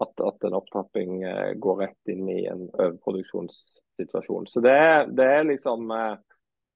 at, 0.00 0.12
at 0.24 0.46
en 0.48 0.56
opptrapping 0.56 1.22
eh, 1.28 1.52
går 1.60 1.80
rett 1.84 2.12
inn 2.12 2.28
i 2.32 2.44
en 2.50 2.66
overproduksjonssituasjon. 2.70 4.46
Så 4.48 4.62
det, 4.64 4.76
det 5.18 5.26
er 5.38 5.48
liksom 5.48 5.90
eh, 5.92 6.14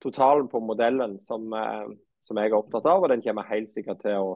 totalen 0.04 0.50
på 0.52 0.60
modellen 0.60 1.16
som, 1.24 1.48
som, 2.22 2.38
jeg 2.38 2.50
er 2.52 2.58
opptatt 2.58 2.84
av, 2.90 3.02
og 3.02 3.10
den 3.10 3.24
kommer 3.24 3.48
helt 3.48 3.72
sikkert 3.72 4.02
til 4.04 4.20
å 4.20 4.34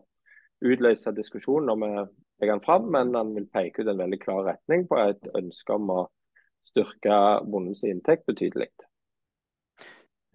utløse 0.65 1.13
diskusjon 1.17 1.69
når 1.69 1.81
vi 1.83 1.91
legger 2.41 2.55
den 2.57 2.65
fram, 2.65 2.89
men 2.93 3.13
den 3.13 3.35
vil 3.37 3.49
peke 3.53 3.85
ut 3.85 3.93
en 3.93 4.01
veldig 4.01 4.21
klar 4.23 4.47
retning 4.49 4.87
på 4.89 4.99
et 5.03 5.29
ønske 5.37 5.77
om 5.77 5.93
å 5.93 6.01
styrke 6.71 7.19
bondens 7.45 7.85
inntekt 7.87 8.27
betydelig. 8.31 8.71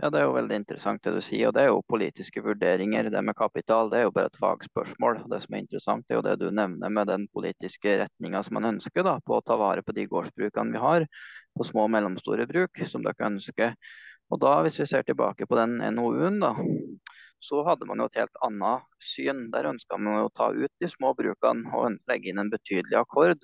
Ja, 0.04 0.10
Det 0.12 0.20
er 0.20 0.26
jo 0.28 0.36
veldig 0.36 0.58
interessant 0.60 1.04
det 1.08 1.14
du 1.16 1.22
sier. 1.24 1.48
og 1.48 1.54
Det 1.56 1.62
er 1.64 1.70
jo 1.70 1.84
politiske 1.88 2.42
vurderinger. 2.44 3.08
Det 3.10 3.22
med 3.24 3.36
kapital 3.36 3.90
det 3.90 4.00
er 4.00 4.04
jo 4.04 4.12
bare 4.12 4.28
et 4.28 4.42
fagspørsmål. 4.42 5.22
Det 5.32 5.40
som 5.44 5.56
er 5.56 5.64
interessant, 5.64 6.06
er 6.10 6.20
jo 6.20 6.26
det 6.26 6.36
du 6.42 6.50
nevner 6.52 6.92
med 6.92 7.08
den 7.08 7.28
politiske 7.32 7.94
retninga 8.04 8.44
som 8.44 8.60
man 8.60 8.76
ønsker 8.76 9.08
da, 9.08 9.20
på 9.24 9.38
å 9.38 9.46
ta 9.46 9.56
vare 9.56 9.86
på 9.88 9.96
de 9.96 10.06
gårdsbrukene 10.12 10.76
vi 10.76 10.84
har, 10.84 11.08
på 11.56 11.64
små 11.64 11.88
og 11.88 11.94
mellomstore 11.96 12.48
bruk, 12.52 12.84
som 12.92 13.08
dere 13.08 13.30
ønsker. 13.30 13.76
Og 14.32 14.42
da, 14.44 14.62
Hvis 14.66 14.82
vi 14.82 14.86
ser 14.92 15.08
tilbake 15.08 15.48
på 15.48 15.56
den 15.56 15.80
NOU-en, 15.96 16.40
da, 16.44 16.54
så 17.40 17.64
hadde 17.64 17.88
man 17.88 18.00
jo 18.00 18.12
et 18.12 18.20
helt 18.20 18.44
annet 18.44 18.84
syn. 19.00 19.50
Der 19.52 19.72
ønska 19.72 19.98
man 19.98 20.20
jo 20.20 20.28
å 20.28 20.36
ta 20.36 20.52
ut 20.52 20.72
de 20.82 20.92
små 20.92 21.16
brukene 21.16 21.72
og 21.72 22.02
legge 22.10 22.34
inn 22.34 22.40
en 22.44 22.52
betydelig 22.52 23.00
akkord, 23.00 23.40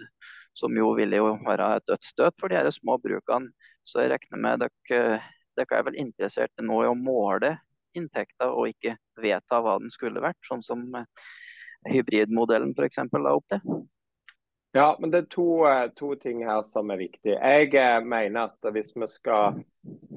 som 0.53 0.75
jo 0.75 0.91
ville 0.99 1.15
jo 1.15 1.37
være 1.45 1.77
et 1.77 1.87
dødsstøt 1.87 2.35
for 2.41 2.51
de 2.51 2.59
her 2.59 2.71
små 2.75 2.99
brukene. 2.99 3.53
Så 3.87 4.03
jeg 4.03 4.11
regner 4.11 4.41
med 4.41 4.65
dere 4.67 5.21
dere 5.57 5.79
er 5.79 5.87
vel 5.87 5.99
interessert 5.99 6.63
nå 6.63 6.83
i 6.83 6.89
å 6.89 6.97
måle 6.97 7.55
inntekta 7.97 8.51
og 8.55 8.71
ikke 8.71 8.95
vedta 9.21 9.59
hva 9.63 9.77
den 9.81 9.91
skulle 9.93 10.23
vært, 10.23 10.39
sånn 10.47 10.63
som 10.65 10.83
eh, 10.95 11.07
hybridmodellen 11.91 12.75
f.eks. 12.77 13.01
la 13.19 13.35
opp 13.35 13.47
til? 13.51 13.81
Ja, 14.71 14.95
men 14.99 15.11
det 15.11 15.17
er 15.17 15.27
to, 15.33 15.45
eh, 15.67 15.89
to, 15.99 16.13
ting 16.15 16.45
her 16.47 16.63
som 16.63 16.93
er 16.93 17.01
viktig. 17.01 17.33
Jeg 17.35 17.73
eh, 17.75 17.97
mener 18.07 18.47
at 18.47 18.71
hvis 18.71 18.93
vi 18.95 19.07
skal 19.11 19.59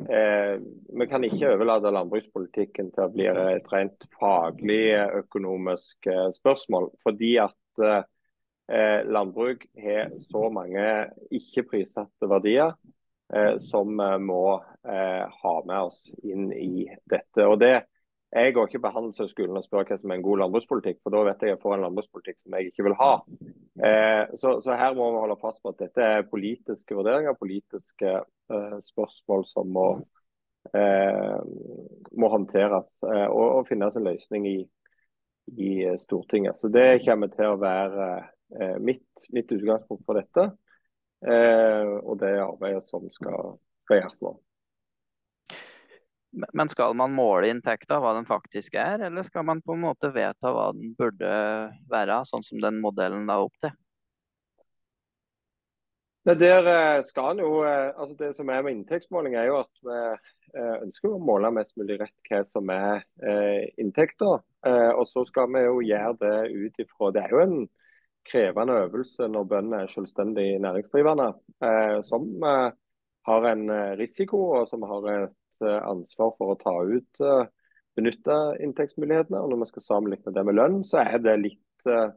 eh, 0.06 0.60
Vi 0.94 1.06
kan 1.10 1.26
ikke 1.26 1.50
overlate 1.56 1.90
landbrukspolitikken 1.90 2.92
til 2.94 3.02
å 3.02 3.10
bli 3.10 3.26
et 3.26 3.72
rent 3.72 4.06
faglig 4.14 4.94
økonomisk 5.24 6.06
spørsmål. 6.38 6.92
Fordi 7.02 7.32
at 7.42 7.84
eh, 7.88 9.00
landbruk 9.10 9.66
har 9.82 10.14
så 10.30 10.46
mange 10.54 10.86
ikke 11.34 11.66
prissatte 11.72 12.30
verdier 12.30 12.76
som 13.58 13.90
vi 13.98 14.10
må 14.22 14.44
eh, 14.88 15.24
ha 15.42 15.54
med 15.66 15.80
oss 15.80 16.06
inn 16.22 16.52
i 16.52 16.86
dette. 17.10 17.46
Og 17.46 17.58
det, 17.60 17.74
Jeg 18.34 18.54
går 18.54 18.66
ikke 18.66 18.80
på 18.82 18.90
Handelshøyskolen 18.90 19.60
og 19.60 19.62
spør 19.62 19.84
hva 19.86 19.96
som 19.98 20.10
er 20.10 20.18
en 20.18 20.24
god 20.26 20.40
landbrukspolitikk, 20.40 20.96
for 21.04 21.14
da 21.14 21.20
vet 21.28 21.42
jeg 21.44 21.52
jeg 21.52 21.60
får 21.62 21.76
en 21.76 21.84
landbrukspolitikk 21.84 22.40
som 22.42 22.56
jeg 22.56 22.72
ikke 22.72 22.86
vil 22.88 22.96
ha. 22.98 23.12
Eh, 23.78 24.32
så, 24.34 24.56
så, 24.64 24.74
her 24.74 24.96
må 24.98 25.06
vi 25.12 25.20
holde 25.22 25.38
fast 25.38 25.62
på 25.62 25.70
at 25.70 25.78
dette 25.84 26.02
er 26.02 26.26
politiske 26.26 26.96
vurderinger, 26.98 27.38
politiske 27.38 28.16
eh, 28.18 28.76
spørsmål 28.82 29.46
som 29.46 29.70
må, 29.76 29.86
eh, 30.74 31.38
må 32.18 32.32
håndteres 32.34 32.90
eh, 33.06 33.28
og, 33.28 33.46
og, 33.60 33.68
finnes 33.70 33.94
en 33.94 34.10
løsning 34.10 34.50
i, 34.50 34.58
i 35.54 35.72
Stortinget. 36.02 36.58
Så 36.58 36.72
Det 36.74 37.04
kommer 37.06 37.30
til 37.30 37.54
å 37.54 37.60
være 37.62 38.10
mitt, 38.82 39.06
mitt 39.34 39.50
utgangspunkt 39.50 40.04
for 40.06 40.18
dette. 40.18 40.50
Eh, 41.25 41.93
og 42.04 42.19
det 42.21 42.35
arbeidet 42.37 42.85
som 42.88 43.04
skal 43.12 43.54
gjøres 43.88 44.21
nå. 44.25 44.35
Men 46.52 46.69
skal 46.69 46.97
man 46.99 47.14
måle 47.14 47.49
inntekta, 47.49 48.00
hva 48.02 48.12
den 48.16 48.26
faktisk 48.26 48.75
er, 48.76 49.07
eller 49.07 49.25
skal 49.25 49.47
man 49.47 49.62
på 49.64 49.76
en 49.76 49.85
måte 49.87 50.11
vedta 50.12 50.50
hva 50.52 50.73
den 50.75 50.93
burde 50.99 51.31
være, 51.90 52.19
sånn 52.28 52.45
som 52.45 52.61
den 52.61 52.81
modellen 52.83 53.28
la 53.31 53.38
opp 53.45 53.54
til? 53.62 53.73
Det, 56.25 56.35
der 56.40 56.69
eh, 56.69 57.04
skal 57.07 57.40
jo, 57.40 57.62
eh, 57.69 57.93
altså 57.95 58.19
det 58.19 58.33
som 58.37 58.50
er 58.50 58.64
med 58.66 58.81
inntektsmåling, 58.81 59.38
er 59.38 59.49
jo 59.52 59.62
at 59.62 59.85
vi 59.85 60.02
ønsker 60.54 61.11
å 61.11 61.23
måle 61.23 61.50
mest 61.50 61.73
mulig 61.81 61.97
rett 61.99 62.28
hva 62.28 62.45
som 62.47 62.69
er 62.71 63.00
inntekter. 63.81 64.45
Og 64.95 65.02
så 65.11 65.25
skal 65.26 65.49
vi 65.50 65.64
jo 65.64 65.81
gjøre 65.83 66.12
det 66.21 66.37
ut 66.54 66.78
ifra 66.78 67.09
Det 67.11 67.25
er 67.25 67.35
jo 67.35 67.40
en 67.43 67.57
krevende 68.28 68.78
øvelse 68.85 69.28
når 69.28 69.45
bøndene 69.50 69.83
er 69.83 69.93
selvstendig 69.93 70.59
næringsdrivende, 70.64 71.28
eh, 71.64 71.99
som 72.07 72.28
eh, 72.45 72.71
har 73.28 73.47
en 73.50 73.71
eh, 73.71 73.93
risiko 74.00 74.40
og 74.59 74.69
som 74.69 74.85
har 74.88 75.09
et 75.12 75.64
eh, 75.64 75.81
ansvar 75.88 76.35
for 76.38 76.54
å 76.54 76.59
ta 76.61 76.75
ut 76.85 77.23
eh, 77.25 77.47
benytte 77.97 78.38
inntektsmulighetene. 78.64 79.40
Og 79.40 79.52
Når 79.52 79.62
vi 79.64 79.71
skal 79.73 79.87
sammenligne 79.88 80.35
det 80.35 80.45
med 80.47 80.59
lønn, 80.59 80.81
så 80.88 81.02
er 81.04 81.19
det 81.25 81.37
litt, 81.43 81.88
eh, 81.88 82.11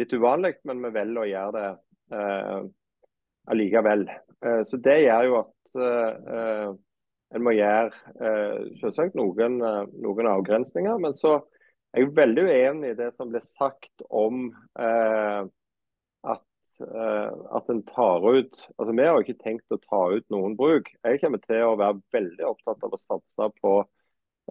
litt 0.00 0.14
uvanlig, 0.16 0.56
men 0.64 0.82
vi 0.86 0.94
velger 0.96 1.24
å 1.24 1.30
gjøre 1.30 1.52
det 1.60 1.70
allikevel. 3.50 4.08
så 4.66 4.76
Det 4.82 4.96
gjør 5.04 5.26
jo 5.28 5.34
at 5.38 5.74
en 7.30 7.44
må 7.46 7.52
gjøre 7.54 8.32
selvsagt 8.80 9.14
noen, 9.14 9.60
noen 9.62 10.30
avgrensninger. 10.32 10.98
men 10.98 11.14
så 11.14 11.36
jeg 11.90 12.06
er 12.06 12.12
veldig 12.14 12.44
uenig 12.46 12.92
i 12.92 12.98
det 12.98 13.08
som 13.16 13.32
ble 13.32 13.40
sagt 13.42 14.04
om 14.14 14.44
eh, 14.78 15.40
at, 16.30 16.74
eh, 16.86 17.30
at 17.58 17.72
en 17.72 17.80
tar 17.88 18.26
ut 18.26 18.60
altså 18.76 18.92
Vi 18.94 19.06
har 19.06 19.16
jo 19.16 19.24
ikke 19.24 19.42
tenkt 19.42 19.74
å 19.74 19.80
ta 19.82 20.02
ut 20.14 20.26
noen 20.30 20.54
bruk. 20.58 20.92
Jeg 21.02 21.22
kommer 21.22 21.42
til 21.42 21.64
å 21.66 21.78
være 21.80 21.98
veldig 22.14 22.46
opptatt 22.46 22.86
av 22.86 22.94
å 22.94 23.00
satse 23.00 23.48
på 23.58 23.72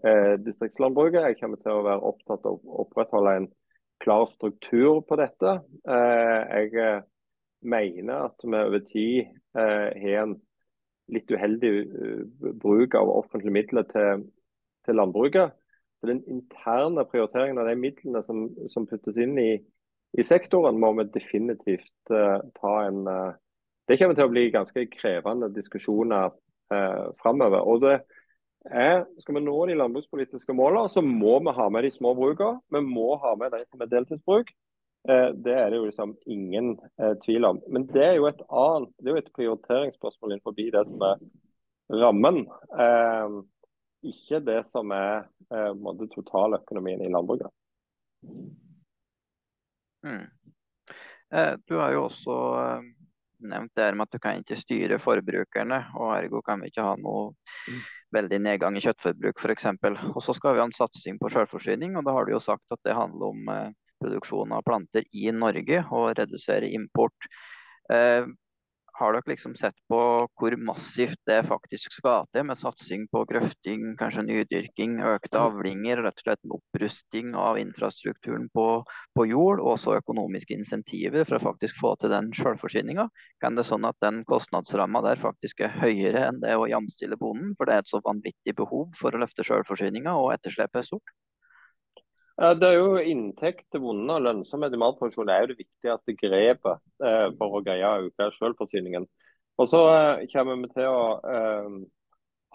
eh, 0.03 0.35
distriktslandbruket. 0.43 1.29
Jeg 1.29 1.39
kommer 1.39 1.63
til 1.63 1.77
å 1.77 1.85
være 1.87 2.11
opptatt 2.11 2.49
av 2.49 2.59
å 2.59 2.83
opprettholde 2.83 3.37
en 3.39 3.47
klar 4.03 4.27
struktur 4.31 4.99
på 5.07 5.19
dette. 5.19 5.55
Eh, 5.87 6.41
jeg 6.59 6.75
eh, 6.75 7.07
mener 7.63 8.27
at 8.27 8.43
vi 8.43 8.59
over 8.65 8.83
tid 8.91 9.31
eh, 9.55 9.87
har 9.95 10.25
en 10.25 10.35
litt 11.09 11.31
uheldig 11.31 11.71
bruk 12.61 12.93
av 12.99 13.09
offentlige 13.15 13.55
midler 13.55 13.87
til, 13.89 14.27
til 14.85 14.99
landbruket. 14.99 15.55
Så 15.99 16.07
Den 16.07 16.23
interne 16.31 17.05
prioriteringen 17.05 17.57
av 17.59 17.67
de 17.67 17.75
midlene 17.75 18.21
som, 18.23 18.45
som 18.71 18.87
puttes 18.87 19.17
inn 19.19 19.35
i, 19.39 19.49
i, 20.17 20.23
sektoren, 20.23 20.79
må 20.79 20.93
vi 20.99 21.09
definitivt 21.11 22.13
uh, 22.13 22.39
ta 22.59 22.75
en 22.85 23.01
uh, 23.07 23.33
Det 23.89 23.97
kommer 23.99 24.15
til 24.15 24.29
å 24.29 24.31
bli 24.31 24.47
ganske 24.53 24.85
krevende 24.93 25.49
diskusjoner 25.51 26.31
uh, 26.71 27.09
framover. 27.19 27.65
Og 27.65 27.83
det 27.83 27.97
er, 28.69 29.03
skal 29.19 29.39
vi 29.39 29.43
nå 29.43 29.57
de 29.67 29.75
landbrukspolitiske 29.79 30.55
målene, 30.55 30.91
så 30.93 31.03
må 31.03 31.39
vi 31.43 31.55
ha 31.57 31.67
med 31.73 31.87
de 31.87 31.91
små 31.91 32.13
brukene. 32.15 32.61
Vi 32.71 32.83
må 32.85 33.15
ha 33.19 33.35
med 33.39 33.55
de 33.55 33.63
som 33.65 33.83
er 33.83 33.91
deltidsbruk. 33.91 34.51
Det 35.09 35.53
er 35.55 35.69
det 35.71 35.77
jo 35.79 35.85
liksom 35.87 36.11
ingen 36.27 36.73
tvil 37.23 37.47
om. 37.47 37.61
Men 37.71 37.85
det 37.87 38.01
er 38.03 38.17
jo 38.17 38.27
et 38.27 38.41
annet, 38.51 38.91
det 38.99 39.07
er 39.07 39.15
jo 39.15 39.21
et 39.21 39.31
prioriteringsspørsmål 39.37 40.33
innenfor 40.35 40.57
det 40.57 40.83
som 40.91 41.05
er 41.07 41.21
rammen. 42.03 42.43
Uh, 42.75 43.39
ikke 44.05 44.39
det 44.45 44.61
som 44.69 44.91
er 44.95 45.27
eh, 45.51 46.07
totaløkonomien 46.15 47.01
i 47.03 47.11
landbruket. 47.11 47.51
Mm. 50.05 50.25
Eh, 51.35 51.53
du 51.67 51.75
har 51.75 51.93
jo 51.93 52.05
også 52.07 52.37
eh, 52.61 52.87
nevnt 53.49 53.75
det 53.75 53.89
med 53.95 54.07
at 54.07 54.15
du 54.15 54.21
kan 54.23 54.39
ikke 54.41 54.59
styre 54.59 54.99
forbrukerne, 55.01 55.81
og 55.99 56.13
ergo 56.15 56.41
kan 56.45 56.63
vi 56.63 56.71
ikke 56.71 56.85
ha 56.85 56.95
noe 56.99 57.29
mm. 57.67 57.83
veldig 58.15 58.41
nedgang 58.47 58.79
i 58.79 58.83
kjøttforbruk 58.83 59.43
f.eks. 59.43 59.69
Og 60.13 60.21
så 60.23 60.35
skal 60.35 60.55
vi 60.55 60.63
ha 60.63 60.67
en 60.69 60.75
satsing 60.75 61.19
på 61.21 61.31
selvforsyning, 61.35 61.97
og 61.99 62.07
da 62.07 62.15
har 62.15 62.27
du 62.27 62.35
jo 62.35 62.43
sagt 62.43 62.65
at 62.75 62.81
det 62.87 62.97
handler 62.97 63.33
om 63.33 63.53
eh, 63.53 63.71
produksjon 63.99 64.55
av 64.55 64.63
planter 64.67 65.07
i 65.11 65.27
Norge 65.35 65.83
og 65.91 66.13
redusere 66.15 66.71
import. 66.71 67.31
Har 68.99 69.13
dere 69.15 69.31
liksom 69.31 69.53
sett 69.55 69.77
på 69.87 69.97
hvor 70.41 70.55
massivt 70.59 71.19
det 71.29 71.37
faktisk 71.47 71.93
skal 71.95 72.25
til 72.35 72.43
med 72.49 72.59
satsing 72.59 73.05
på 73.13 73.21
grøfting, 73.29 73.93
kanskje 73.99 74.25
nydyrking, 74.27 74.97
økte 75.13 75.39
avlinger, 75.39 76.01
rett 76.03 76.19
og 76.19 76.25
slett 76.25 76.41
en 76.43 76.55
opprusting 76.57 77.29
av 77.39 77.61
infrastrukturen 77.61 78.49
på, 78.51 78.65
på 79.15 79.27
jord, 79.29 79.63
og 79.63 79.71
også 79.77 79.95
økonomiske 80.01 80.57
insentiver 80.57 81.23
for 81.29 81.39
å 81.39 81.45
faktisk 81.45 81.79
få 81.79 81.93
til 82.01 82.11
den 82.11 82.27
selvforsyninga? 82.35 83.07
Kan 83.39 83.55
det 83.55 83.67
sånn 83.69 83.87
at 83.87 83.95
den 84.03 84.25
kostnadsramma 84.27 85.05
der 85.07 85.23
faktisk 85.23 85.63
er 85.63 85.79
høyere 85.79 86.27
enn 86.27 86.43
det 86.43 86.59
å 86.59 86.67
jamstille 86.67 87.15
bonden, 87.23 87.55
for 87.55 87.71
det 87.71 87.77
er 87.77 87.85
et 87.85 87.93
så 87.95 88.03
vanvittig 88.03 88.57
behov 88.59 88.91
for 88.99 89.15
å 89.15 89.23
løfte 89.23 89.47
selvforsyninga, 89.47 90.19
og 90.19 90.33
etterslepet 90.35 90.83
er 90.83 90.91
stort? 90.91 91.15
Det 92.39 92.63
er 92.63 92.77
jo 92.77 92.99
Inntekt 93.03 93.65
til 93.67 93.81
bonden 93.83 94.11
og 94.13 94.21
lønnsomhet 94.23 94.71
i 94.71 94.79
matproduksjon 94.79 95.31
er 95.33 95.41
jo 95.43 95.49
det 95.49 95.57
viktigste 95.59 96.13
grepet 96.21 96.77
eh, 97.03 97.25
for 97.35 97.57
å 97.57 97.59
greie 97.65 97.83
å 97.83 98.05
øke 98.05 98.29
selvforsyningen. 98.37 99.07
Og 99.59 99.67
så 99.67 99.81
uh, 99.91 100.21
kommer 100.31 100.61
vi 100.61 100.69
til 100.71 100.87
å 100.87 101.01
uh, 101.19 101.73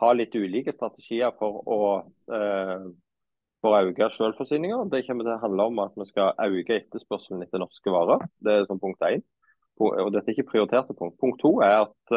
ha 0.00 0.12
litt 0.16 0.32
ulike 0.32 0.72
strategier 0.72 1.34
for 1.36 1.60
å, 1.68 1.80
for 3.60 3.76
å 3.76 3.82
øke 3.90 4.08
selvforsyninga. 4.14 4.78
Det 4.88 5.02
kommer 5.04 5.28
til 5.28 5.34
å 5.36 5.42
handle 5.42 5.68
om 5.68 5.82
at 5.84 6.00
vi 6.00 6.08
skal 6.08 6.32
øke 6.32 6.78
etterspørselen 6.80 7.44
etter 7.44 7.60
norske 7.60 7.92
varer. 7.92 8.24
Det 8.40 8.56
er 8.56 8.66
som 8.70 8.80
punkt 8.80 9.04
én. 9.04 9.22
Og 9.84 10.10
dette 10.14 10.32
er 10.32 10.34
ikke 10.34 10.48
prioriterte 10.54 10.96
punkt. 10.96 11.20
Punkt 11.20 11.38
to 11.44 11.52
er 11.62 11.84
at 11.84 12.16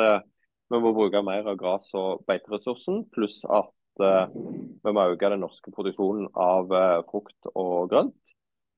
vi 0.72 0.80
må 0.82 0.96
bruke 0.96 1.22
mer 1.22 1.52
av 1.52 1.60
gress- 1.60 1.94
og 2.00 2.24
beiteressursen, 2.32 3.04
pluss 3.14 3.44
at 3.46 3.70
vi 4.00 4.94
må 4.94 5.06
øke 5.12 5.30
den 5.34 5.42
norske 5.44 5.72
produksjonen 5.74 6.30
av 6.34 6.72
frukt 7.10 7.52
og 7.54 7.90
grønt. 7.92 8.34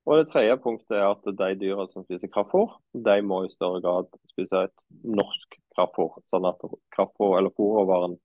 Og 0.10 0.18
Det 0.18 0.30
tredje 0.32 0.58
punktet 0.58 0.96
er 0.98 1.06
at 1.06 1.28
de 1.28 1.50
dyra 1.60 1.86
som 1.92 2.06
spiser 2.06 2.32
kraftfôr, 2.34 2.72
de 2.94 3.18
må 3.22 3.44
i 3.46 3.52
større 3.54 3.82
grad 3.84 4.08
spise 4.32 4.64
et 4.66 4.74
norsk 5.06 5.60
kraftfôr. 5.78 6.18
Sånn 6.32 6.48
at 6.50 6.64
kraftfôr 6.96 7.38
eller 7.38 7.54
fôrråvaren 7.54 8.16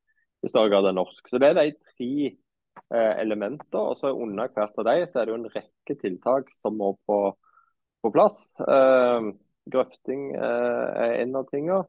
i 0.45 0.51
større 0.53 0.71
grad 0.73 0.89
er 0.89 0.97
norsk. 0.97 1.29
Så 1.29 1.39
Det 1.39 1.51
er 1.51 1.59
de 1.59 1.75
tre 1.77 2.11
eh, 2.31 3.15
elementene. 3.21 3.81
og 3.81 3.97
så 3.97 4.15
Under 4.15 4.49
hvert 4.49 4.79
av 4.79 4.89
de 4.89 5.07
så 5.07 5.21
er 5.21 5.27
det 5.27 5.35
jo 5.35 5.41
en 5.43 5.53
rekke 5.57 5.99
tiltak 6.01 6.49
som 6.63 6.79
må 6.81 6.95
på, 7.07 7.19
på 8.03 8.13
plass. 8.15 8.47
Eh, 8.61 9.33
grøfting 9.69 10.31
eh, 10.37 10.87
er 11.05 11.19
en 11.23 11.37
av 11.37 11.49
tingene. 11.51 11.85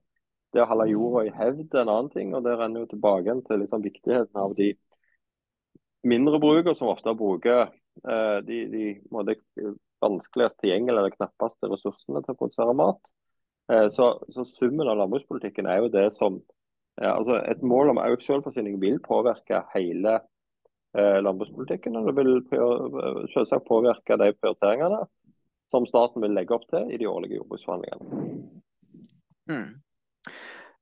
Det 0.51 0.63
å 0.63 0.69
holde 0.69 0.91
jorda 0.91 1.25
i 1.27 1.33
hevd 1.35 1.73
er 1.73 1.83
en 1.83 1.93
annen 1.93 2.11
ting. 2.11 2.35
og 2.35 2.43
Det 2.43 2.55
renner 2.55 2.83
jo 2.83 2.91
tilbake 2.91 3.39
til 3.47 3.63
liksom 3.63 3.83
viktigheten 3.83 4.39
av 4.39 4.55
de 4.55 4.73
mindre 6.05 6.39
brukere 6.39 6.75
som 6.77 6.91
ofte 6.91 7.13
bruker 7.17 7.67
eh, 7.67 8.37
de, 8.45 8.59
de 8.71 8.85
måtte, 9.13 9.37
vanskeligst 10.03 10.59
tilgjengelige 10.61 11.01
eller 11.01 11.15
knappeste 11.15 11.69
ressursene 11.71 12.21
til 12.23 12.35
å 12.35 12.39
produsere 12.39 12.75
mat. 12.77 13.13
Eh, 13.71 13.87
så, 13.93 14.11
så, 14.29 14.45
summen 14.47 14.89
av 14.91 14.99
landbrukspolitikken 15.01 15.69
er 15.69 15.83
jo 15.83 15.93
det 15.93 16.09
som 16.17 16.43
altså 16.95 17.41
Et 17.51 17.59
mål 17.59 17.89
om 17.91 17.97
økt 17.99 18.23
selvforsyning 18.23 18.77
vil 18.79 19.01
påvirke 19.03 19.57
hele 19.73 20.13
eh, 20.95 21.17
landbrukspolitikken. 21.19 21.97
Og 21.99 22.07
det 22.07 22.13
vil 22.15 22.37
selvsagt 23.33 23.67
påvirke 23.67 24.15
de 24.21 24.29
prioriteringene 24.37 25.01
som 25.67 25.83
staten 25.89 26.23
vil 26.23 26.31
legge 26.37 26.55
opp 26.55 26.63
til 26.71 26.87
i 26.93 26.99
de 27.01 27.09
årlige 27.11 27.41
jordbruksforhandlingene. 27.41 28.21
Mm. 29.51 29.67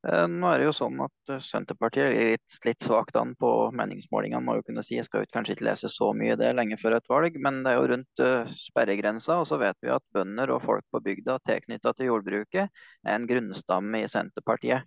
Eh, 0.04 0.26
nå 0.28 0.50
er 0.52 0.60
det 0.60 0.66
jo 0.66 0.74
sånn 0.76 1.00
at 1.06 1.32
eh, 1.32 1.40
Senterpartiet 1.40 2.10
er 2.10 2.34
litt, 2.34 2.56
litt 2.68 2.84
svakt 2.84 3.16
an 3.16 3.32
på 3.40 3.50
meningsmålingene. 3.80 4.44
må 4.44 4.58
jo 4.58 4.66
kunne 4.68 4.84
si. 4.84 4.98
Jeg 4.98 5.08
skal 5.08 5.24
kanskje 5.32 5.56
ikke 5.56 5.68
lese 5.70 5.92
så 5.92 6.10
mye 6.18 6.36
det 6.40 6.50
lenge 6.58 6.78
før 6.82 6.98
et 6.98 7.08
valg, 7.12 7.38
men 7.40 7.62
det 7.64 7.72
er 7.72 7.80
jo 7.80 7.88
rundt 7.94 8.24
uh, 8.26 8.52
sperregrensa. 8.52 9.40
Og 9.40 9.48
så 9.48 9.62
vet 9.62 9.80
vi 9.80 9.94
at 9.96 10.04
bønder 10.16 10.52
og 10.52 10.66
folk 10.66 10.84
på 10.92 11.04
bygda 11.08 11.38
tilknytta 11.48 11.96
til 11.96 12.12
jordbruket 12.12 12.68
er 12.68 13.16
en 13.16 13.30
grunnstamme 13.30 14.04
i 14.04 14.12
Senterpartiet. 14.12 14.84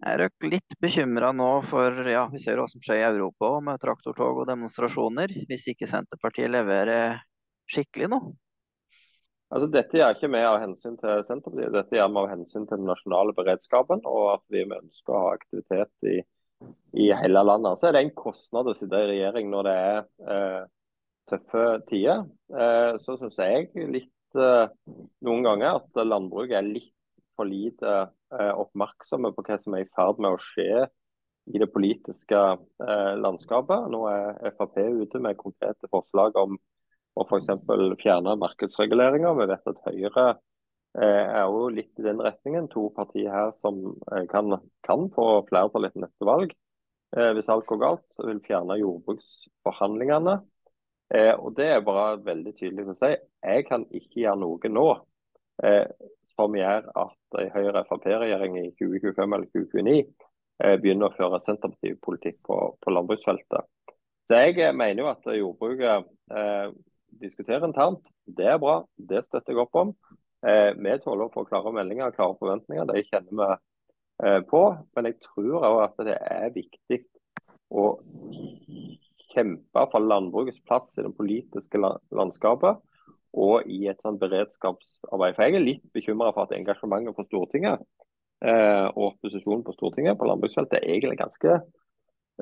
Er 0.00 0.18
dere 0.24 0.50
litt 0.50 0.78
bekymra 0.82 1.30
nå 1.36 1.50
for 1.68 2.08
ja, 2.08 2.24
vi 2.32 2.40
ser 2.42 2.58
hva 2.58 2.66
som 2.72 2.82
skjer 2.82 3.04
i 3.04 3.08
Europa 3.10 3.52
med 3.62 3.78
traktortog 3.82 4.42
og 4.42 4.50
demonstrasjoner, 4.50 5.34
hvis 5.46 5.68
ikke 5.74 5.86
Senterpartiet 5.90 6.50
leverer 6.50 7.20
skikkelig 7.70 8.10
nå? 8.16 8.24
Altså, 9.50 9.66
dette 9.74 9.98
gjør 9.98 10.14
ikke 10.14 10.30
vi 10.30 10.42
av 10.46 10.60
hensyn 10.62 10.98
til 11.00 11.24
Senterpartiet, 11.26 11.72
dette 11.74 11.96
gjør 11.96 12.10
vi 12.12 12.20
av 12.22 12.28
hensyn 12.30 12.66
til 12.68 12.78
den 12.78 12.86
nasjonale 12.86 13.34
beredskapen 13.34 14.04
og 14.06 14.26
at 14.36 14.44
vi 14.54 14.62
ønsker 14.62 15.14
å 15.14 15.22
ha 15.24 15.32
aktivitet 15.34 16.06
i, 16.06 16.20
i 17.02 17.08
hele 17.18 17.42
landet. 17.42 17.80
Så 17.80 17.88
er 17.88 17.96
det 17.96 18.04
en 18.04 18.14
kostnad 18.14 18.70
å 18.70 18.76
sitte 18.78 19.00
i 19.02 19.08
regjering 19.10 19.50
når 19.50 19.66
det 19.66 19.74
er 19.88 19.98
eh, 20.36 20.62
tøffe 21.32 21.66
tider. 21.90 22.22
Eh, 22.54 22.92
så 23.02 23.18
syns 23.18 23.42
jeg 23.42 23.90
litt 23.90 24.38
eh, 24.38 24.70
noen 25.26 25.44
ganger 25.48 25.80
at 25.80 26.02
landbruket 26.06 26.60
er 26.60 26.70
litt 26.70 26.94
for 27.34 27.50
lite 27.50 27.96
eh, 27.96 28.54
oppmerksomme 28.54 29.34
på 29.34 29.46
hva 29.48 29.58
som 29.58 29.74
er 29.74 29.86
i 29.86 29.92
ferd 29.96 30.22
med 30.22 30.36
å 30.36 30.42
skje 30.46 30.86
i 31.50 31.58
det 31.58 31.72
politiske 31.74 32.38
eh, 32.38 33.14
landskapet. 33.18 33.90
Nå 33.90 34.04
er 34.12 34.54
Frp 34.58 34.78
ute 34.78 35.26
med 35.26 35.40
konkrete 35.40 35.90
forslag 35.90 36.38
om 36.38 36.54
og 37.20 37.28
f.eks. 37.28 37.50
fjerne 38.00 38.36
markedsreguleringer. 38.40 39.36
Vi 39.36 39.48
vet 39.50 39.70
at 39.70 39.82
Høyre 39.86 40.26
eh, 40.30 41.24
er 41.24 41.44
jo 41.44 41.68
litt 41.74 42.00
i 42.00 42.06
den 42.06 42.22
retningen. 42.24 42.70
To 42.72 42.88
partier 42.96 43.32
her 43.34 43.52
som 43.60 43.82
eh, 44.12 44.24
kan, 44.30 44.56
kan 44.86 45.08
få 45.14 45.26
flertall 45.50 45.88
etter 45.88 46.06
neste 46.06 46.28
valg. 46.28 46.54
Eh, 47.16 47.32
hvis 47.36 47.50
alt 47.52 47.68
går 47.68 47.82
galt, 47.82 48.06
vil 48.24 48.40
fjerne 48.46 48.78
jordbruksforhandlingene. 48.80 50.38
og 51.42 51.54
Det 51.58 51.66
er 51.66 51.80
bare 51.82 52.20
veldig 52.22 52.54
tydelig 52.54 52.92
å 52.92 52.98
si. 52.98 53.12
Jeg 53.42 53.66
kan 53.66 53.84
ikke 53.90 54.22
gjøre 54.22 54.40
noe 54.44 54.70
nå 54.70 54.88
som 56.38 56.54
gjør 56.54 56.86
at 56.96 57.40
en 57.40 57.50
Høyre-Frp-regjering 57.52 58.54
i 58.60 58.68
2025 58.78 59.34
eller 59.34 59.48
2029 59.50 60.78
begynner 60.80 61.10
å 61.10 61.16
føre 61.16 61.40
Senterpartipolitikk 61.42 62.38
på, 62.46 62.60
på 62.78 62.94
landbruksfeltet. 62.94 63.66
Så 64.30 64.38
Jeg 64.38 64.70
mener 64.78 65.02
jo 65.02 65.10
at 65.10 65.26
jordbruket 65.34 66.06
diskutere 67.20 67.68
internt. 67.68 68.10
Det 68.26 68.48
er 68.52 68.60
bra, 68.62 68.80
det 68.96 69.24
støtter 69.26 69.54
jeg 69.54 69.62
opp 69.62 69.78
om. 69.78 69.94
Eh, 70.46 70.72
vi 70.76 70.96
tåler 71.02 71.26
å 71.26 71.32
få 71.34 71.44
klare 71.48 71.72
meldinger 71.76 72.08
og 72.08 72.16
klare 72.16 72.38
forventninger, 72.40 72.88
det 72.88 73.06
kjenner 73.08 73.40
vi 73.40 73.48
eh, 74.26 74.40
på. 74.50 74.62
Men 74.96 75.10
jeg 75.10 75.18
tror 75.26 75.58
òg 75.60 75.80
at 75.84 76.04
det 76.08 76.16
er 76.16 76.54
viktig 76.54 77.02
å 77.70 77.86
kjempe 79.30 79.84
for 79.92 80.02
landbrukets 80.02 80.62
plass 80.66 80.96
i 80.98 81.04
det 81.06 81.12
politiske 81.16 81.78
landskapet 81.78 82.80
og 83.38 83.68
i 83.70 83.84
et 83.90 84.00
sånt 84.02 84.20
beredskapsarbeid. 84.22 85.36
For 85.36 85.44
Jeg 85.44 85.58
er 85.58 85.66
litt 85.66 85.84
bekymra 85.94 86.32
for 86.34 86.48
at 86.48 86.56
engasjementet 86.56 87.14
for 87.14 87.28
Stortinget 87.28 87.84
eh, 88.42 88.86
og 88.90 89.12
opposisjonen 89.12 89.62
på 89.66 89.76
Stortinget 89.76 90.18
på 90.18 90.26
landbruksfeltet 90.26 90.80
er 90.80 90.96
egentlig 90.96 91.20
ganske 91.20 91.60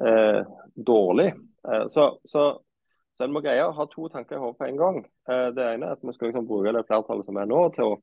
eh, 0.01 0.41
dårlig. 0.93 1.29
Eh, 1.69 1.85
så, 1.93 2.14
så 2.25 2.47
så 3.18 3.26
En 3.26 3.35
må 3.35 3.42
greie 3.42 3.64
å 3.66 3.74
ha 3.74 3.85
to 3.90 4.07
tanker 4.12 4.37
i 4.37 4.38
hodet 4.38 4.61
på 4.61 4.66
en 4.68 4.76
gang. 4.78 4.98
Eh, 5.26 5.48
det 5.50 5.64
ene 5.66 5.88
er 5.88 5.96
at 5.96 6.04
vi 6.07 6.14
skal 6.14 6.31
liksom 6.31 6.46
bruke 6.46 6.70
det 6.74 6.85
flertallet 6.87 7.26
som 7.26 7.38
er 7.42 7.48
nå, 7.50 7.62
til 7.74 7.90
å 7.90 7.96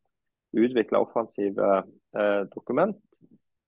utvikle 0.60 1.00
offensive 1.06 1.70
eh, 2.20 2.42
dokument. 2.52 3.20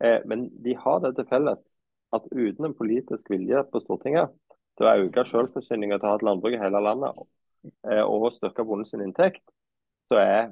Eh, 0.04 0.20
men 0.28 0.50
de 0.66 0.76
har 0.76 1.00
det 1.06 1.14
til 1.16 1.28
felles 1.30 1.78
at 2.16 2.28
uten 2.34 2.68
en 2.68 2.76
politisk 2.76 3.32
vilje 3.32 3.62
på 3.72 3.80
Stortinget 3.86 4.34
til 4.78 4.88
å 4.90 4.96
øke 5.06 5.24
selvforsyninga 5.28 5.98
til 5.98 6.10
å 6.10 6.12
ha 6.12 6.20
et 6.20 6.26
landbruk 6.28 6.56
i 6.56 6.60
hele 6.62 6.82
landet 6.84 7.16
og 7.18 8.28
styrke 8.32 8.64
bondens 8.64 8.94
inntekt, 8.96 9.42
så 10.08 10.20
er 10.22 10.52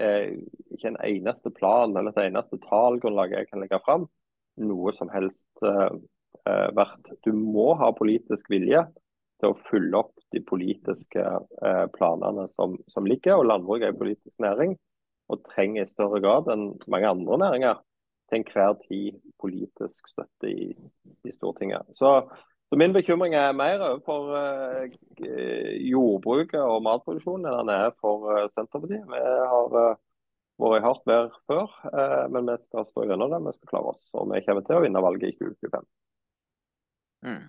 ikke 0.00 0.88
en 0.88 0.96
eneste 1.04 1.52
plan 1.54 1.92
eller 1.92 2.10
et 2.10 2.22
eneste 2.24 2.58
tallgrunnlag 2.64 3.36
jeg 3.36 3.50
kan 3.50 3.60
legge 3.62 3.78
fram, 3.84 4.08
noe 4.58 4.94
som 4.96 5.12
helst 5.12 5.62
verdt. 5.62 7.12
Du 7.22 7.30
må 7.36 7.68
ha 7.78 7.92
politisk 7.94 8.50
vilje 8.50 8.82
til 9.40 9.52
å 9.52 9.58
følge 9.68 10.00
opp 10.00 10.14
de 10.34 10.42
politiske 10.44 11.22
eh, 11.22 11.84
planene 11.96 12.46
som, 12.52 12.76
som, 12.92 13.06
ligger. 13.08 13.36
og 13.36 13.48
Landbruk 13.50 13.82
er 13.82 13.92
en 13.92 14.00
politisk 14.00 14.38
næring 14.42 14.76
og 15.32 15.42
trenger 15.50 15.84
i 15.84 15.90
større 15.90 16.20
grad 16.22 16.50
enn 16.52 16.68
mange 16.92 17.10
andre 17.10 17.38
næringer 17.44 17.80
til 18.30 18.40
enhver 18.40 18.76
tid 18.86 19.16
politisk 19.42 20.10
støtte 20.10 20.50
i, 20.50 20.68
i 21.26 21.34
Stortinget. 21.34 21.86
Så, 21.98 22.20
så, 22.68 22.78
Min 22.78 22.94
bekymring 22.94 23.34
er 23.34 23.54
mer 23.56 23.84
for 24.06 24.34
eh, 24.38 24.96
jordbruket 25.90 26.62
og 26.62 26.82
matproduksjonen 26.86 27.50
enn 27.50 27.60
den 27.62 27.74
er 27.76 27.94
for 28.00 28.30
eh, 28.34 28.48
Senterpartiet. 28.54 29.06
Vi 29.06 29.22
har 29.52 29.78
eh, 29.82 30.02
vært 30.62 30.80
i 30.80 30.86
hardt 30.86 31.06
vær 31.10 31.30
før, 31.50 31.78
eh, 31.92 32.24
men 32.32 32.50
vi 32.50 32.58
skal 32.64 32.88
stå 32.90 33.06
gjennom 33.06 33.34
det. 33.34 33.42
Vi 33.46 33.56
skal 33.58 33.74
klare 33.74 33.94
oss. 33.94 34.02
Og 34.14 34.30
vi 34.32 34.42
kommer 34.46 34.66
til 34.66 34.78
å 34.78 34.84
vinne 34.86 35.04
valget 35.04 35.34
i 35.34 35.38
2025. 35.38 35.90
Mm. 37.26 37.42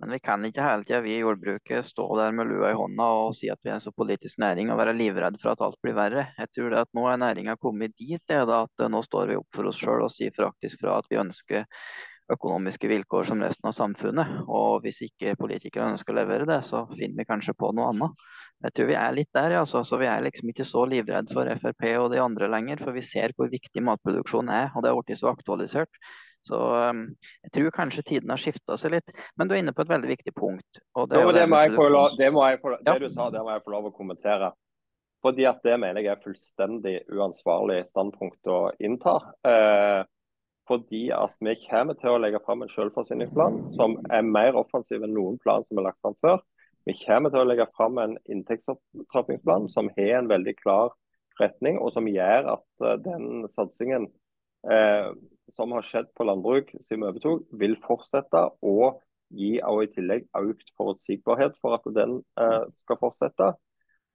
Men 0.00 0.14
vi 0.14 0.20
kan 0.24 0.44
ikke 0.48 0.64
hele 0.64 0.86
tida 0.88 1.00
vi 1.04 1.16
i 1.16 1.20
jordbruket 1.20 1.84
stå 1.84 2.06
der 2.16 2.32
med 2.32 2.48
lua 2.48 2.70
i 2.72 2.76
hånda 2.78 3.08
og 3.20 3.34
si 3.36 3.50
at 3.52 3.60
vi 3.64 3.72
er 3.74 3.82
så 3.84 3.92
politisk 3.92 4.40
næring 4.40 4.72
og 4.72 4.80
være 4.80 4.96
livredd 4.96 5.36
for 5.42 5.52
at 5.52 5.64
alt 5.66 5.76
blir 5.84 5.98
verre. 5.98 6.30
Jeg 6.38 6.52
tror 6.56 6.78
at 6.80 6.92
nå 6.96 7.04
er 7.10 7.20
næringa 7.20 7.58
kommet 7.60 7.92
dit 8.00 8.22
det 8.30 8.40
da, 8.48 8.62
at 8.64 8.86
nå 8.88 9.02
står 9.04 9.28
vi 9.28 9.36
opp 9.40 9.50
for 9.54 9.68
oss 9.68 9.80
sjøl 9.82 10.06
og 10.06 10.14
sier 10.14 10.32
faktisk 10.36 10.80
fra 10.80 10.96
at 11.02 11.10
vi 11.12 11.20
ønsker 11.20 11.68
økonomiske 12.30 12.88
vilkår 12.90 13.26
som 13.28 13.42
resten 13.42 13.68
av 13.68 13.74
samfunnet. 13.76 14.40
Og 14.46 14.80
hvis 14.84 15.02
ikke 15.06 15.36
politikerne 15.40 15.94
ønsker 15.96 16.14
å 16.14 16.20
levere 16.20 16.46
det, 16.48 16.60
så 16.66 16.84
finner 16.92 17.18
vi 17.20 17.28
kanskje 17.28 17.56
på 17.58 17.72
noe 17.76 17.90
annet. 17.92 18.24
Jeg 18.64 18.76
tror 18.76 18.90
vi 18.90 18.98
er 19.02 19.14
litt 19.16 19.30
der, 19.36 19.56
ja. 19.58 19.66
Så, 19.68 19.82
så 19.88 19.98
vi 20.00 20.08
er 20.10 20.24
liksom 20.24 20.52
ikke 20.52 20.66
så 20.68 20.84
livredd 20.88 21.32
for 21.34 21.50
Frp 21.62 21.86
og 21.98 22.10
de 22.14 22.22
andre 22.22 22.50
lenger. 22.52 22.82
For 22.84 22.96
vi 22.96 23.04
ser 23.06 23.34
hvor 23.36 23.50
viktig 23.52 23.84
matproduksjon 23.84 24.52
er, 24.54 24.70
og 24.74 24.84
det 24.84 24.92
har 24.92 25.02
blitt 25.02 25.22
så 25.22 25.32
aktualisert. 25.32 26.02
Så 26.46 26.56
um, 26.56 27.02
jeg 27.44 27.52
tror 27.56 27.74
kanskje 27.76 28.06
tiden 28.14 28.32
har 28.32 28.40
skifta 28.40 28.78
seg 28.80 28.94
litt. 28.96 29.12
Men 29.36 29.48
du 29.48 29.54
er 29.54 29.62
inne 29.62 29.74
på 29.76 29.84
et 29.84 29.92
veldig 29.92 30.08
viktig 30.08 30.32
punkt. 30.36 30.80
det, 30.80 31.20
jo, 31.20 31.34
det, 31.36 31.46
må 31.50 31.60
lov, 31.92 32.16
det, 32.16 32.30
må 32.32 32.46
jeg 32.48 32.60
få, 32.62 32.74
det 32.80 32.96
du 33.02 33.08
sa, 33.12 33.28
det 33.34 33.42
må 33.44 33.52
jeg 33.54 33.64
få 33.66 33.74
lov 33.76 33.90
å 33.90 33.94
kommentere. 33.96 34.52
Fordi 35.20 35.44
at 35.44 35.60
Det 35.64 35.76
mener 35.80 36.00
jeg 36.00 36.14
er 36.14 36.22
fullstendig 36.24 36.94
uansvarlig 37.12 37.82
standpunkt 37.90 38.48
å 38.48 38.70
innta. 38.80 39.18
Eh, 39.44 40.00
fordi 40.70 41.08
at 41.12 41.34
vi 41.44 41.56
kommer 41.66 41.98
til 41.98 42.14
å 42.14 42.20
legge 42.22 42.40
fram 42.46 42.62
en 42.62 42.70
selvforsyningsplan 42.72 43.58
som 43.76 43.98
er 44.14 44.22
mer 44.24 44.56
offensiv 44.56 45.02
enn 45.04 45.16
noen 45.16 45.36
plan 45.42 45.66
som 45.66 45.80
er 45.80 45.88
lagt 45.88 46.00
fram 46.04 46.16
før. 46.24 46.40
Vi 46.88 46.94
kommer 47.02 47.32
til 47.32 47.42
å 47.42 47.48
legge 47.48 47.66
fram 47.76 47.98
en 48.00 48.16
inntektsopptrappingsplan 48.30 49.68
som 49.72 49.90
har 49.98 50.20
en 50.20 50.30
veldig 50.30 50.54
klar 50.62 50.94
retning, 51.40 51.80
og 51.80 51.92
som 51.92 52.08
gjør 52.08 52.54
at 52.54 52.84
uh, 52.84 52.94
den 53.02 53.48
satsingen 53.52 54.06
uh, 54.70 55.10
som 55.54 55.72
har 55.76 55.86
skjedd 55.86 56.10
på 56.16 56.26
landbruk 56.28 56.72
siden 56.80 57.04
vi 57.04 57.10
overtok, 57.10 57.46
vil 57.60 57.78
fortsette. 57.86 58.48
og 58.62 59.00
gi 59.30 59.58
i 59.60 59.90
tillegg 59.94 60.24
økt 60.34 60.72
forutsigbarhet 60.78 61.58
for 61.62 61.76
at 61.76 61.84
den 61.94 62.16
eh, 62.40 62.64
skal 62.84 62.98
fortsette. 62.98 63.52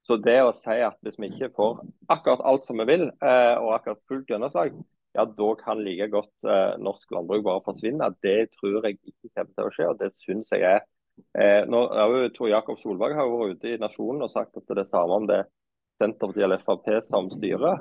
Så 0.06 0.18
det 0.22 0.36
å 0.44 0.52
si 0.54 0.76
at 0.86 0.98
hvis 1.02 1.16
vi 1.18 1.30
ikke 1.32 1.54
får 1.56 1.80
akkurat 2.12 2.44
alt 2.46 2.66
som 2.66 2.78
vi 2.82 2.86
vil, 2.90 3.08
eh, 3.08 3.54
og 3.58 3.72
akkurat 3.78 4.02
fullt 4.10 4.30
gjennomslag, 4.30 4.76
ja, 5.16 5.24
da 5.24 5.48
kan 5.58 5.80
like 5.82 6.10
godt 6.12 6.32
eh, 6.44 6.76
norsk 6.78 7.16
landbruk 7.16 7.46
bare 7.46 7.64
forsvinne. 7.64 8.12
Det 8.22 8.52
tror 8.58 8.84
jeg 8.84 9.00
ikke 9.00 9.32
kommer 9.32 9.52
til 9.54 9.66
å 9.66 9.72
skje, 9.74 9.88
og 9.90 10.00
det 10.02 10.12
syns 10.20 10.52
jeg 10.52 10.66
er 10.68 10.82
eh, 11.40 11.62
jeg 11.64 12.32
Tor 12.36 12.52
Jakob 12.52 12.80
Solberg 12.80 13.16
har 13.16 13.30
vært 13.32 13.56
ute 13.56 13.72
i 13.72 13.80
Nasjonen 13.80 14.26
og 14.26 14.32
sagt 14.32 14.54
at 14.54 14.66
det 14.66 14.76
er 14.76 14.82
det 14.82 14.90
samme 14.92 15.22
om 15.22 15.30
det 15.30 15.40
er 15.42 15.52
Senterpartiet 15.96 16.44
eller 16.44 16.60
Frp 16.60 16.90
som 17.08 17.32
styrer. 17.32 17.80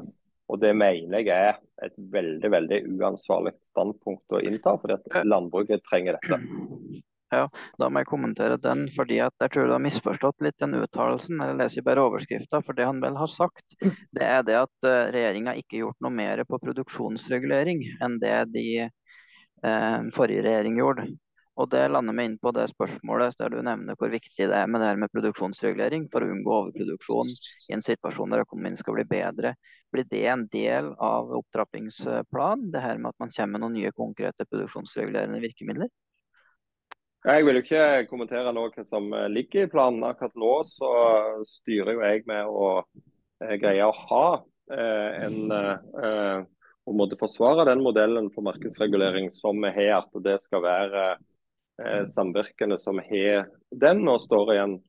Og 0.52 0.60
Det 0.62 0.76
mener 0.78 1.24
jeg 1.26 1.32
er 1.34 1.58
et 1.86 1.96
veldig 1.98 2.52
veldig 2.54 2.80
uansvarlig 3.00 3.56
standpunkt 3.74 4.36
å 4.38 4.44
innta, 4.46 4.76
fordi 4.82 5.00
at 5.00 5.26
landbruket 5.26 5.84
trenger 5.90 6.20
dette. 6.20 6.40
Ja, 7.34 7.48
da 7.82 7.88
må 7.90 8.02
jeg 8.02 8.08
kommentere 8.08 8.58
den, 8.62 8.86
fordi 8.94 9.18
at 9.26 9.34
jeg 9.42 9.52
tror 9.52 9.68
du 9.68 9.74
har 9.74 9.84
misforstått 9.84 10.44
litt 10.46 10.60
den 10.62 10.78
uttalelsen. 10.78 11.42
Jeg 11.42 11.58
leser 11.60 11.86
bare 11.88 12.04
overskrifta. 12.06 12.62
For 12.64 12.78
det 12.78 12.86
han 12.88 13.02
vel 13.04 13.18
har 13.20 13.32
sagt, 13.32 13.66
det 13.82 14.24
er 14.24 14.46
det 14.46 14.60
at 14.62 14.88
eh, 14.88 15.10
regjeringa 15.16 15.56
ikke 15.58 15.80
har 15.80 15.84
gjort 15.88 16.06
noe 16.06 16.16
mer 16.16 16.44
på 16.48 16.62
produksjonsregulering 16.62 17.82
enn 18.06 18.20
det 18.22 18.38
de 18.54 18.68
uh, 18.86 20.00
forrige 20.16 20.46
regjering 20.46 20.78
gjorde. 20.80 21.10
Og 21.56 21.70
Det 21.72 21.86
lander 21.88 22.16
meg 22.16 22.30
inn 22.30 22.40
på 22.42 22.52
det 22.56 22.66
spørsmålet 22.74 23.38
der 23.40 23.54
du 23.54 23.62
nevner 23.64 23.96
hvor 24.00 24.12
viktig 24.12 24.48
det 24.52 24.58
er 24.58 24.68
med 24.68 24.82
det 24.84 24.90
her 24.90 25.00
med 25.00 25.12
produksjonsregulering 25.14 26.10
for 26.12 26.24
å 26.26 26.32
unngå 26.34 26.56
overproduksjon 26.56 27.32
i 27.32 27.76
en 27.78 27.84
situasjon 27.86 28.34
der 28.34 28.44
økonomien 28.44 28.76
skal 28.80 28.98
bli 28.98 29.06
bedre. 29.08 29.54
Blir 29.96 30.08
det 30.12 30.26
en 30.28 30.44
del 30.52 30.92
av 31.00 31.32
opptrappingsplanen, 31.40 32.72
det 32.74 32.82
her 32.84 33.00
med 33.00 33.14
at 33.14 33.24
man 33.24 33.32
kommer 33.32 33.54
med 33.54 33.64
noen 33.64 33.78
nye 33.80 33.94
konkrete 33.96 34.48
produksjonsregulerende 34.50 35.40
virkemidler? 35.44 35.92
Jeg 37.26 37.46
vil 37.46 37.58
jo 37.58 37.64
ikke 37.64 37.86
kommentere 38.10 38.52
noe 38.54 38.84
som 38.92 39.08
eh, 39.16 39.30
ligger 39.32 39.66
i 39.66 39.70
planen. 39.72 40.04
Akkurat 40.06 40.36
nå 40.38 40.52
så 40.68 40.92
styrer 41.50 41.96
jo 41.96 42.04
jeg 42.04 42.26
med 42.30 42.52
å 42.52 42.68
eh, 42.84 43.56
greie 43.62 43.88
å 43.88 43.96
ha 44.12 44.28
eh, 44.76 45.24
en 45.26 45.56
eh, 45.56 46.44
å 46.86 46.94
måtte 46.94 47.18
forsvare 47.18 47.66
den 47.66 47.82
modellen 47.82 48.28
for 48.34 48.46
markedsregulering 48.46 49.32
som 49.34 49.58
vi 49.64 49.72
har. 49.74 50.04
At 50.04 50.26
det 50.26 50.38
skal 50.44 50.62
være 50.66 51.06
eh, 51.84 52.04
samvirkende 52.16 52.78
som 52.82 53.02
har 53.04 53.50
den, 53.72 54.06
og 54.08 54.24
står 54.24 54.54
i 54.54 54.62
en 54.64 54.80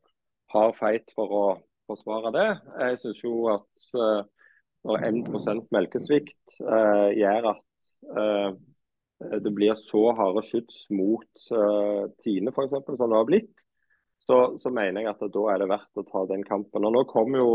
hard 0.54 0.76
feit 0.78 1.12
for 1.16 1.34
å 1.34 1.44
forsvare 1.90 2.32
det. 2.34 2.48
Jeg 2.82 3.02
synes 3.02 3.22
jo 3.24 3.46
at 3.54 3.90
eh, 3.94 4.24
når 4.86 5.06
1 5.10 5.64
melkesvikt 5.74 6.60
gjør 6.62 7.48
at 7.50 7.64
Eh, 8.14 8.54
det 9.40 9.50
blir 9.50 9.74
så 9.80 10.10
harde 10.12 10.42
skyts 10.44 10.86
mot 10.92 11.46
Tine 12.20 12.52
f.eks., 12.52 12.74
som 12.84 13.10
det 13.10 13.16
har 13.16 13.28
blitt, 13.28 13.64
så, 14.26 14.58
så, 14.60 14.70
mener 14.70 15.02
jeg 15.02 15.14
at 15.14 15.22
da 15.32 15.44
er 15.52 15.62
det 15.62 15.70
verdt 15.70 16.00
å 16.00 16.04
ta 16.06 16.24
den 16.28 16.44
kampen. 16.44 16.84
Og 16.84 16.92
Nå 16.92 17.04
kom 17.08 17.36
jo, 17.38 17.48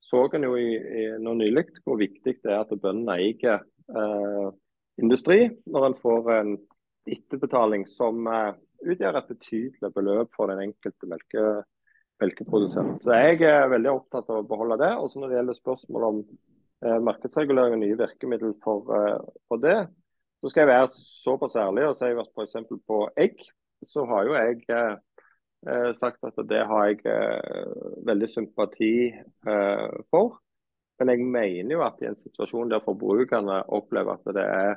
så 0.00 0.24
en 0.32 0.46
jo 0.46 0.54
i, 0.56 0.70
i, 0.78 1.04
nå 1.20 1.34
nylig 1.36 1.66
hvor 1.84 2.00
viktig 2.00 2.38
det 2.40 2.54
er 2.54 2.62
at 2.62 2.72
bøndene 2.72 3.18
eier 3.18 3.60
eh, 3.60 4.48
industri, 5.02 5.42
når 5.68 5.90
en 5.90 5.98
får 6.00 6.32
en 6.38 6.54
etterbetaling 7.08 7.86
som 7.88 8.26
uh, 8.28 8.52
utgjør 8.84 9.20
et 9.20 9.30
betydelig 9.30 9.92
beløp 9.94 10.34
for 10.36 10.52
den 10.52 10.64
enkelte 10.66 11.08
melke, 11.08 11.46
melkeprodusent. 12.22 13.04
Så 13.04 13.16
Jeg 13.16 13.42
er 13.48 13.70
veldig 13.72 13.92
opptatt 13.92 14.28
av 14.32 14.42
å 14.42 14.48
beholde 14.48 14.80
det. 14.82 14.92
Også 14.96 15.20
når 15.20 15.32
det 15.32 15.40
gjelder 15.40 15.60
spørsmål 15.60 16.08
om 16.10 16.22
markedsregulering 16.80 17.74
og 17.76 17.82
nye 17.82 17.96
virkemidler 18.00 18.54
for, 18.64 18.86
for 19.52 19.60
det, 19.60 19.82
så 20.40 20.48
skal 20.48 20.62
jeg 20.62 20.70
være 20.70 20.88
såpass 21.24 21.56
ærlig 21.60 21.86
og 21.88 21.96
si 21.98 22.08
at 22.08 22.28
f.eks. 22.32 22.54
på 22.88 23.00
egg, 23.20 23.42
så 23.84 24.04
har 24.08 24.28
jo 24.28 24.36
jeg 24.36 24.62
eh, 24.72 24.94
eh, 25.68 25.90
sagt 25.96 26.24
at 26.24 26.38
det 26.48 26.62
har 26.68 26.86
jeg 26.88 27.02
eh, 27.08 27.74
veldig 28.08 28.28
sympati 28.28 28.94
eh, 29.12 29.90
for. 30.12 30.38
Men 31.00 31.12
jeg 31.12 31.26
mener 31.26 31.74
jo 31.74 31.82
at 31.84 32.00
i 32.00 32.08
en 32.08 32.16
situasjon 32.16 32.72
der 32.72 32.84
forbrukerne 32.84 33.62
opplever 33.72 34.16
at 34.16 34.32
det 34.36 34.44
er 34.44 34.74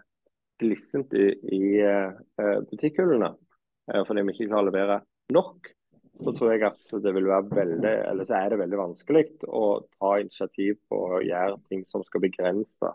glissent 0.61 1.13
i, 1.17 1.29
i 1.55 1.63
eh, 1.83 2.59
butikkhyllene 2.69 3.31
eh, 3.91 4.03
fordi 4.07 4.25
vi 4.25 4.35
ikke 4.35 4.49
klarer 4.51 4.67
å 4.67 4.71
levere 4.71 4.99
nok, 5.33 5.71
så 6.23 6.33
tror 6.35 6.53
jeg 6.53 6.65
at 6.67 6.97
det 7.03 7.13
vil 7.15 7.29
være 7.29 7.57
veldig, 7.57 7.93
eller 8.11 8.27
så 8.27 8.37
er 8.37 8.53
det 8.53 8.59
veldig 8.61 8.79
vanskelig 8.79 9.23
å 9.49 9.63
ta 9.95 10.17
initiativ 10.21 10.77
å 10.93 11.21
gjøre 11.25 11.57
ting 11.71 11.81
som 11.89 12.05
skal 12.05 12.25
begrense 12.27 12.93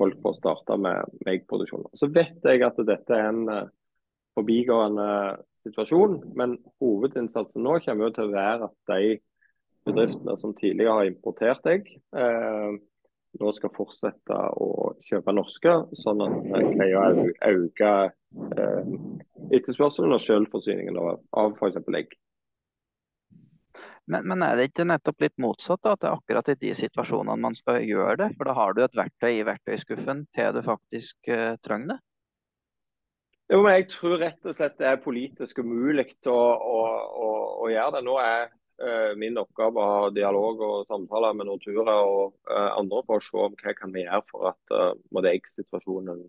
folk 0.00 0.16
får 0.24 0.38
starte 0.38 0.78
med, 0.80 1.12
eggproduksjon. 1.28 1.84
Så 2.00 2.08
vet 2.08 2.40
jeg 2.48 2.62
at 2.64 2.78
dette 2.88 3.12
er 3.12 3.26
en 3.28 3.68
forbigående 4.32 5.08
situasjon, 5.66 6.20
men 6.38 6.56
hovedinnsatsen 6.80 7.64
nå 7.64 7.76
kommer 7.84 8.08
jo 8.08 8.14
til 8.16 8.30
å 8.30 8.34
være 8.34 8.68
at 8.70 8.76
de 8.92 9.18
bedriftene 9.88 10.36
som 10.40 10.54
tidligere 10.56 10.96
har 10.98 11.10
importert 11.10 11.68
egg, 11.70 11.88
uh, 12.16 12.76
nå 13.38 13.52
skal 13.54 13.72
fortsette 13.74 14.38
å 14.58 14.94
kjøpe 15.06 15.34
norske, 15.36 15.76
sånn 16.02 16.24
at 16.24 16.34
en 16.58 16.72
greier 16.74 17.20
å 17.22 17.28
øke 17.52 17.92
eh, 18.10 18.90
etterspørselen 19.54 20.16
og 20.16 20.24
selvforsyningen 20.24 20.98
av, 20.98 21.22
av 21.38 21.54
f.eks. 21.54 21.78
egg. 22.00 22.18
Men, 24.10 24.26
men, 24.26 24.42
er 24.42 24.56
det 24.58 24.70
ikke 24.70 24.88
nettopp 24.88 25.22
litt 25.22 25.36
motsatt, 25.38 25.82
da, 25.84 25.94
at 25.94 26.02
det 26.02 26.08
er 26.08 26.16
akkurat 26.16 26.48
i 26.50 26.58
de 26.58 26.70
situasjonene 26.74 27.38
man 27.38 27.54
skal 27.54 27.84
gjøre 27.86 28.16
det? 28.24 28.30
For 28.38 28.48
da 28.48 28.56
har 28.58 28.74
du 28.74 28.82
et 28.82 28.96
verktøy 28.98 29.36
i 29.36 29.46
verktøyskuffen 29.46 30.24
til 30.34 30.56
du 30.56 30.64
faktisk 30.66 31.30
eh, 31.30 31.54
trenger 31.62 31.94
det? 31.94 31.98
Jo, 33.50 33.60
men 33.62 33.74
Jeg 33.74 33.88
tror 33.90 34.18
rett 34.22 34.46
og 34.46 34.54
slett 34.54 34.78
det 34.78 34.86
er 34.86 35.02
politisk 35.02 35.58
umulig 35.62 36.06
å, 36.30 36.34
å, 36.34 36.80
å, 37.22 37.30
å 37.66 37.70
gjøre 37.70 37.96
det. 37.96 38.02
Nå 38.06 38.16
er 38.22 38.50
min 39.20 39.36
oppgave 39.36 39.76
å 39.76 39.88
ha 39.90 40.10
dialog 40.14 40.62
og 40.64 40.86
samtaler 40.88 41.34
med 41.36 41.50
Nortura 41.50 41.98
og 42.06 42.32
uh, 42.48 42.70
andre 42.78 43.02
for 43.04 43.20
å 43.20 43.24
se 43.26 43.36
om 43.36 43.56
hva 43.60 43.74
kan 43.76 43.92
vi 43.92 44.06
gjøre 44.06 44.22
for 44.30 44.50
at 44.52 45.32
eggsituasjonen 45.32 46.22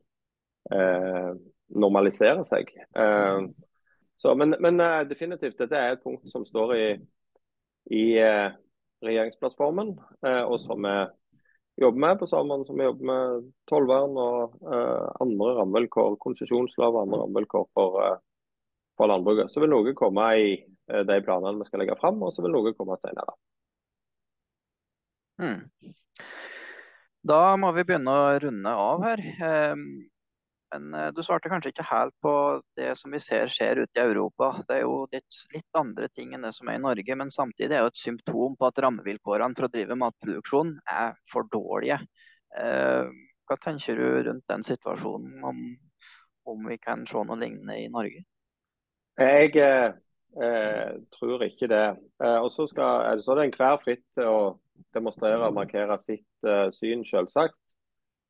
uh, 0.73 1.31
normaliserer 1.71 2.43
seg. 2.43 2.73
Så, 4.21 4.35
men, 4.37 4.53
men 4.61 4.83
definitivt, 5.09 5.55
dette 5.57 5.79
er 5.79 5.95
et 5.95 6.03
punkt 6.03 6.27
som 6.29 6.43
står 6.45 6.75
i 6.75 6.85
i 7.89 8.19
eh, 8.19 8.51
regjeringsplattformen, 9.01 9.95
eh, 10.27 10.43
og 10.45 10.59
som 10.61 10.85
vi 10.85 10.95
jobber 11.81 12.03
med 12.03 12.19
på 12.19 12.27
sammen 12.29 12.65
som 12.67 12.77
vi 12.77 12.85
jobber 12.85 13.07
med 13.09 13.47
tollvern 13.71 14.17
og 14.21 14.59
eh, 14.61 15.07
andre 15.23 15.55
rammevilkår, 15.61 16.19
konsesjonslov 16.21 16.95
og 16.95 17.01
andre 17.05 17.23
rammevilkår 17.23 17.65
for, 17.73 18.19
for, 19.01 19.09
landbruket. 19.09 19.49
Så 19.49 19.63
vil 19.63 19.73
noe 19.73 19.95
komme 19.97 20.27
i 20.37 20.53
de 20.91 21.17
planene 21.25 21.57
vi 21.57 21.67
skal 21.67 21.81
legge 21.81 21.97
fram, 21.97 22.21
og 22.21 22.33
så 22.35 22.45
vil 22.45 22.53
noe 22.53 22.75
komme 22.77 22.97
senere. 23.01 23.33
Hmm. 25.41 25.65
Da 27.25 27.41
må 27.57 27.73
vi 27.73 27.85
begynne 27.85 28.13
å 28.13 28.31
runde 28.43 28.73
av 28.85 29.05
her. 29.05 29.25
Men 30.71 30.93
eh, 30.93 31.09
du 31.15 31.21
svarte 31.23 31.49
kanskje 31.51 31.73
ikke 31.73 31.87
helt 31.89 32.15
på 32.23 32.33
det 32.79 32.93
som 32.99 33.11
vi 33.11 33.19
ser 33.23 33.51
skjer 33.51 33.83
ute 33.83 33.99
i 33.99 34.03
Europa. 34.03 34.53
Det 34.67 34.77
er 34.77 34.85
jo 34.85 35.03
litt, 35.11 35.39
litt, 35.55 35.67
andre 35.77 36.07
ting 36.15 36.33
enn 36.33 36.47
det 36.47 36.53
som 36.55 36.69
er 36.71 36.79
i 36.79 36.83
Norge, 36.83 37.17
men 37.19 37.33
samtidig 37.33 37.75
er 37.75 37.85
det 37.85 37.93
et 37.93 38.03
symptom 38.03 38.55
på 38.59 38.69
at 38.69 38.79
rammevilkårene 38.85 39.57
for 39.57 39.67
å 39.67 39.71
drive 39.73 39.99
matproduksjon 39.99 40.77
er 40.95 41.15
for 41.31 41.49
dårlige. 41.51 41.99
Eh, 42.57 43.11
hva 43.47 43.59
tenker 43.59 43.99
du 43.99 44.07
rundt 44.29 44.47
den 44.47 44.63
situasjonen, 44.67 45.41
om, 45.43 45.63
om 46.47 46.69
vi 46.71 46.79
kan 46.79 47.03
se 47.09 47.23
noe 47.27 47.39
lignende 47.39 47.79
i 47.81 47.89
Norge? 47.91 48.23
Jeg 49.19 49.51
eh, 49.59 50.91
tror 51.17 51.43
ikke 51.43 51.67
det. 51.67 51.87
Eh, 52.23 52.39
og 52.39 52.51
så 52.51 52.67
er 52.79 53.19
det 53.19 53.45
enhver 53.45 53.81
fritt 53.83 54.05
til 54.15 54.29
å 54.29 54.41
demonstrere 54.95 55.49
og 55.49 55.57
markere 55.57 55.97
sitt 56.05 56.47
eh, 56.47 56.69
syn, 56.75 57.03
selvsagt. 57.05 57.77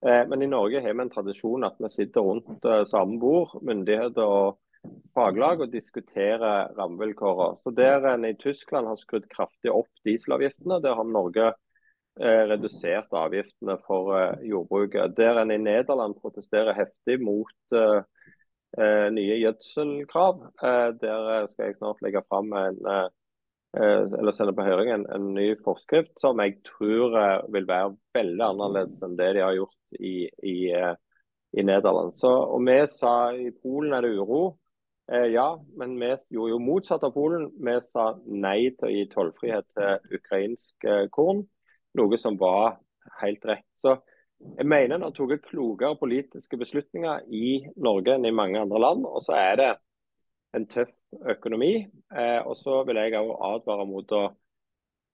Eh, 0.05 0.25
men 0.27 0.41
i 0.41 0.49
Norge 0.49 0.81
har 0.81 0.95
vi 0.97 1.05
en 1.05 1.13
tradisjon 1.13 1.67
at 1.67 1.77
vi 1.79 1.91
sitter 1.93 2.25
rundt 2.25 2.65
eh, 2.65 2.83
samme 2.89 3.19
bord, 3.21 3.53
myndigheter 3.61 4.25
og 4.25 4.59
faglag, 5.13 5.61
og 5.61 5.73
diskuterer 5.73 6.71
rammevilkårene. 6.77 7.61
Så 7.61 7.73
Der 7.77 8.07
en 8.13 8.25
i 8.25 8.37
Tyskland 8.37 8.89
har 8.89 8.97
skrudd 8.97 9.29
kraftig 9.29 9.71
opp 9.71 9.91
dieselavgiftene, 10.07 10.81
der 10.81 10.97
har 10.97 11.05
Norge 11.05 11.51
eh, 12.17 12.43
redusert 12.49 13.13
avgiftene 13.13 13.77
for 13.85 14.39
jordbruket. 14.41 15.13
Der 15.17 15.43
en 15.43 15.53
i 15.53 15.61
Nederland 15.61 16.17
protesterer 16.17 16.73
heftig 16.73 17.21
mot 17.21 17.53
nye 18.77 19.35
gjødselkrav. 19.41 20.45
Der 21.01 21.47
skal 21.51 21.65
jeg 21.65 21.75
snart 21.75 22.03
legge 22.05 22.21
fram 22.29 22.53
en 22.55 22.79
Eh, 23.77 24.01
eller 24.19 24.35
sende 24.35 24.51
på 24.51 24.65
høring 24.67 24.89
en, 24.91 25.05
en, 25.15 25.29
ny 25.31 25.53
forskrift 25.63 26.17
som 26.19 26.41
jeg 26.43 26.57
tror 26.67 27.13
eh, 27.15 27.37
vil 27.55 27.69
være 27.69 27.93
veldig 28.17 28.43
annerledes 28.43 29.05
enn 29.07 29.13
det 29.15 29.29
de 29.37 29.45
har 29.45 29.55
gjort 29.55 29.95
i, 29.95 30.15
i, 30.27 30.55
eh, 30.75 30.97
i 31.55 31.63
Nederland. 31.63 32.17
Så, 32.19 32.27
og 32.27 32.65
vi 32.67 32.75
sa 32.91 33.13
I 33.31 33.47
Polen 33.63 33.95
er 33.95 34.03
det 34.03 34.11
uro. 34.19 34.41
Eh, 35.07 35.29
ja, 35.31 35.47
men 35.79 35.95
vi 36.01 36.11
gjorde 36.35 36.51
jo 36.51 36.59
motsatt 36.65 37.07
av 37.07 37.15
Polen. 37.15 37.47
Vi 37.63 37.77
sa 37.87 38.09
nei 38.27 38.73
til 38.75 38.89
å 38.89 38.91
gi 38.91 39.07
tollfrihet 39.13 39.69
til 39.79 40.19
ukrainsk 40.19 40.87
eh, 40.91 41.05
korn, 41.15 41.45
noe 41.95 42.19
som 42.19 42.35
var 42.43 42.75
helt 43.23 43.47
rett. 43.47 43.67
Så 43.79 43.95
jeg 44.57 44.67
mener 44.67 44.95
en 44.95 45.05
har 45.07 45.13
tatt 45.15 45.47
klokere 45.47 45.97
politiske 45.99 46.57
beslutninger 46.59 47.25
i 47.29 47.61
Norge 47.81 48.15
enn 48.15 48.27
i 48.27 48.33
mange 48.35 48.59
andre 48.61 48.81
land. 48.81 49.05
Og 49.07 49.23
så 49.25 49.37
er 49.37 49.55
det 49.59 49.71
en 50.57 50.67
tøff 50.69 50.91
økonomi. 51.33 51.73
Eh, 52.13 52.39
og 52.45 52.55
så 52.59 52.81
vil 52.87 52.99
jeg 53.01 53.17
òg 53.19 53.35
advare 53.51 53.87
mot 53.89 54.15
å 54.17 54.27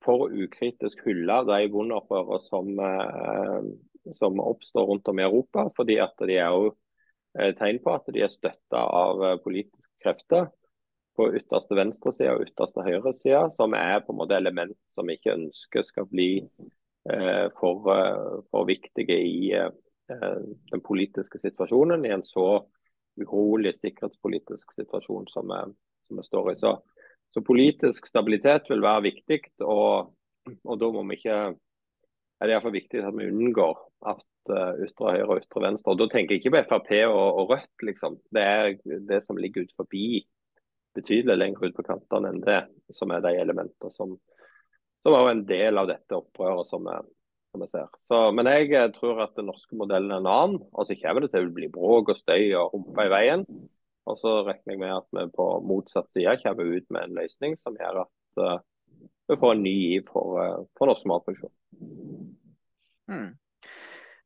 for 0.05 0.29
ukritisk 0.31 1.01
hylle 1.07 1.41
de 1.47 1.69
bondeopprørene 1.73 2.43
som, 2.45 2.69
eh, 2.79 4.13
som, 4.19 4.39
oppstår 4.39 4.85
rundt 4.91 5.07
om 5.07 5.19
i 5.19 5.25
Europa. 5.25 5.69
fordi 5.75 5.97
at 5.99 6.15
de 6.19 6.37
er 6.37 6.53
jo 6.53 6.75
eh, 7.39 7.53
tegn 7.55 7.81
på 7.83 7.93
at 7.95 8.07
de 8.13 8.23
er 8.23 8.31
støtta 8.31 8.83
av 9.01 9.23
eh, 9.23 9.37
politiske 9.43 10.03
krefter 10.03 10.47
på 11.17 11.31
ytterste 11.33 11.75
venstresida 11.75 12.35
og 12.37 12.45
ytterste 12.45 12.85
høyresida, 12.85 13.47
som 13.51 13.73
er 13.73 14.03
på 14.05 14.13
en 14.13 14.19
måte 14.21 14.37
element 14.37 14.77
som 14.93 15.09
ikke 15.09 15.33
ønsker 15.33 15.83
skal 15.83 16.05
bli 16.11 16.45
for, 17.59 17.87
eh, 17.93 18.39
for, 18.51 18.65
viktige 18.65 19.17
i 19.17 19.51
eh, 19.53 19.71
den 20.71 20.83
politiske 20.83 21.39
situasjonen 21.39 22.05
i 22.05 22.13
en 22.15 22.23
så 22.23 22.65
urolig 23.17 23.73
sikkerhetspolitisk 23.77 24.73
situasjon 24.75 25.27
som 25.31 25.49
vi, 25.51 25.61
som 26.07 26.19
vi 26.19 26.25
står 26.25 26.51
i. 26.51 26.57
Så, 26.61 26.73
så, 27.33 27.43
politisk 27.45 28.07
stabilitet 28.07 28.69
vil 28.69 28.83
være 28.83 29.07
viktig, 29.09 29.39
og, 29.65 30.13
og 30.63 30.79
da 30.79 30.91
må 30.93 31.05
vi 31.09 31.17
ikke 31.19 31.39
er 32.37 32.45
det 32.45 32.53
iallfall 32.53 32.75
viktig 32.75 33.01
at 33.01 33.15
vi 33.17 33.31
unngår 33.31 33.79
at 34.11 34.51
ytre 34.85 35.13
høyre 35.15 35.31
og 35.33 35.39
ytre 35.41 35.61
venstre. 35.63 35.89
og 35.89 35.97
Da 35.97 36.05
tenker 36.11 36.35
jeg 36.35 36.43
ikke 36.43 36.53
på 36.53 36.67
Frp 36.69 36.91
og, 37.09 37.39
og 37.41 37.53
Rødt, 37.55 37.85
liksom. 37.87 38.19
Det 38.29 38.43
er 38.45 38.75
det 39.09 39.23
som 39.25 39.39
ligger 39.41 39.65
ut 39.65 39.73
forbi 39.79 40.21
betydelig 40.97 41.37
lenger 41.37 41.67
ut 41.67 41.77
på 41.77 41.85
kantene 41.85 42.31
enn 42.31 42.43
det, 42.45 42.61
som 42.93 43.11
er 43.13 43.23
de 43.25 43.33
elementene 43.37 43.93
som, 43.93 44.15
som 45.07 45.15
er 45.15 45.31
en 45.31 45.45
del 45.47 45.79
av 45.79 45.87
dette 45.89 46.17
opprøret 46.17 46.67
som 46.67 46.83
vi, 46.83 46.97
som 47.53 47.63
vi 47.63 47.69
ser. 47.71 47.87
Så, 48.07 48.19
men 48.35 48.49
jeg 48.51 48.73
eh, 48.75 48.89
tror 48.95 49.23
at 49.23 49.35
den 49.39 49.47
norske 49.51 49.79
modellen 49.79 50.11
er 50.11 50.21
en 50.21 50.31
annen. 50.31 50.61
og 50.73 50.87
Så 50.87 50.97
kommer 50.99 51.23
det 51.23 51.31
til 51.33 51.47
å 51.47 51.55
bli 51.55 51.71
bråk 51.71 52.11
og 52.13 52.19
støy 52.19 52.51
og 52.59 52.75
humper 52.75 53.07
i 53.07 53.13
veien. 53.13 53.45
Og 54.07 54.19
så 54.19 54.37
regner 54.47 54.73
jeg 54.73 54.81
med 54.83 54.95
at 54.95 55.07
vi 55.15 55.25
på 55.35 55.47
motsatt 55.67 56.11
side 56.15 56.37
kommer 56.43 56.75
ut 56.75 56.91
med 56.91 57.07
en 57.07 57.17
løsning 57.19 57.57
som 57.59 57.75
gjør 57.75 58.03
at 58.05 58.43
uh, 58.43 58.59
vi 59.27 59.35
får 59.39 59.55
en 59.55 59.65
ny 59.65 59.73
giv 59.75 60.05
for, 60.11 60.37
uh, 60.39 60.61
for 60.79 60.87
norsk 60.87 61.09
matproduksjon. 61.11 61.51
Mm. 63.11 63.33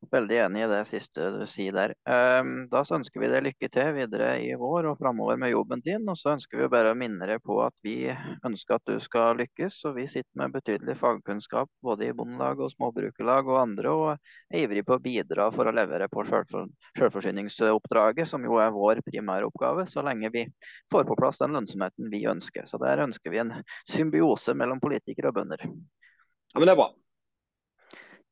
Veldig 0.10 0.38
enig 0.42 0.64
i 0.66 0.70
det 0.72 0.80
siste 0.90 1.28
du 1.36 1.44
sier 1.46 1.76
der. 1.78 1.92
Ehm, 2.10 2.66
da 2.72 2.80
så 2.82 2.96
ønsker 2.98 3.22
vi 3.22 3.28
deg 3.30 3.44
lykke 3.46 3.68
til 3.70 3.92
videre 3.94 4.32
i 4.42 4.56
vår 4.58 4.88
og 4.90 4.98
framover 4.98 5.38
med 5.38 5.52
jobben 5.54 5.84
din. 5.86 6.10
Og 6.10 6.18
så 6.18 6.34
ønsker 6.34 6.58
vi 6.58 6.70
bare 6.74 6.92
å 6.92 6.98
minne 6.98 7.28
deg 7.30 7.38
på 7.46 7.60
at 7.62 7.76
vi 7.86 8.10
ønsker 8.48 8.80
at 8.80 8.90
du 8.90 8.98
skal 9.04 9.38
lykkes. 9.38 9.78
Og 9.86 10.00
vi 10.00 10.08
sitter 10.10 10.34
med 10.42 10.56
betydelig 10.56 10.96
fagkunnskap 10.98 11.70
både 11.86 12.10
i 12.10 12.16
bondelag 12.18 12.58
og 12.66 12.74
småbrukerlag 12.74 13.54
og 13.54 13.62
andre, 13.62 13.94
og 13.94 14.18
er 14.50 14.64
ivrig 14.64 14.82
på 14.90 14.98
å 14.98 15.04
bidra 15.06 15.52
for 15.54 15.70
å 15.70 15.76
levere 15.78 16.10
på 16.10 16.26
selvforsyningsoppdraget, 16.26 18.26
som 18.34 18.42
jo 18.50 18.58
er 18.58 18.74
vår 18.74 19.06
primære 19.06 19.46
oppgave, 19.54 19.86
så 19.86 20.02
lenge 20.08 20.34
vi 20.34 20.50
får 20.92 21.06
på 21.06 21.20
plass 21.22 21.46
den 21.46 21.54
lønnsomheten 21.60 22.10
vi 22.10 22.26
ønsker. 22.32 22.66
Så 22.66 22.82
der 22.82 23.06
ønsker 23.06 23.30
vi 23.30 23.46
en 23.46 23.54
symbiose 23.86 24.58
mellom 24.58 24.82
politikere 24.82 25.30
og 25.30 25.38
bønder. 25.38 25.62
Ja, 25.62 26.58
men 26.58 26.66
det 26.66 26.74
er 26.74 26.84
bra. 26.84 26.90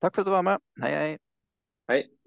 Takk 0.01 0.15
for 0.15 0.23
at 0.23 0.27
du 0.27 0.33
var 0.33 0.47
med. 0.47 0.57
Hei, 0.81 0.95
hei. 0.97 1.28
Hei. 1.89 2.18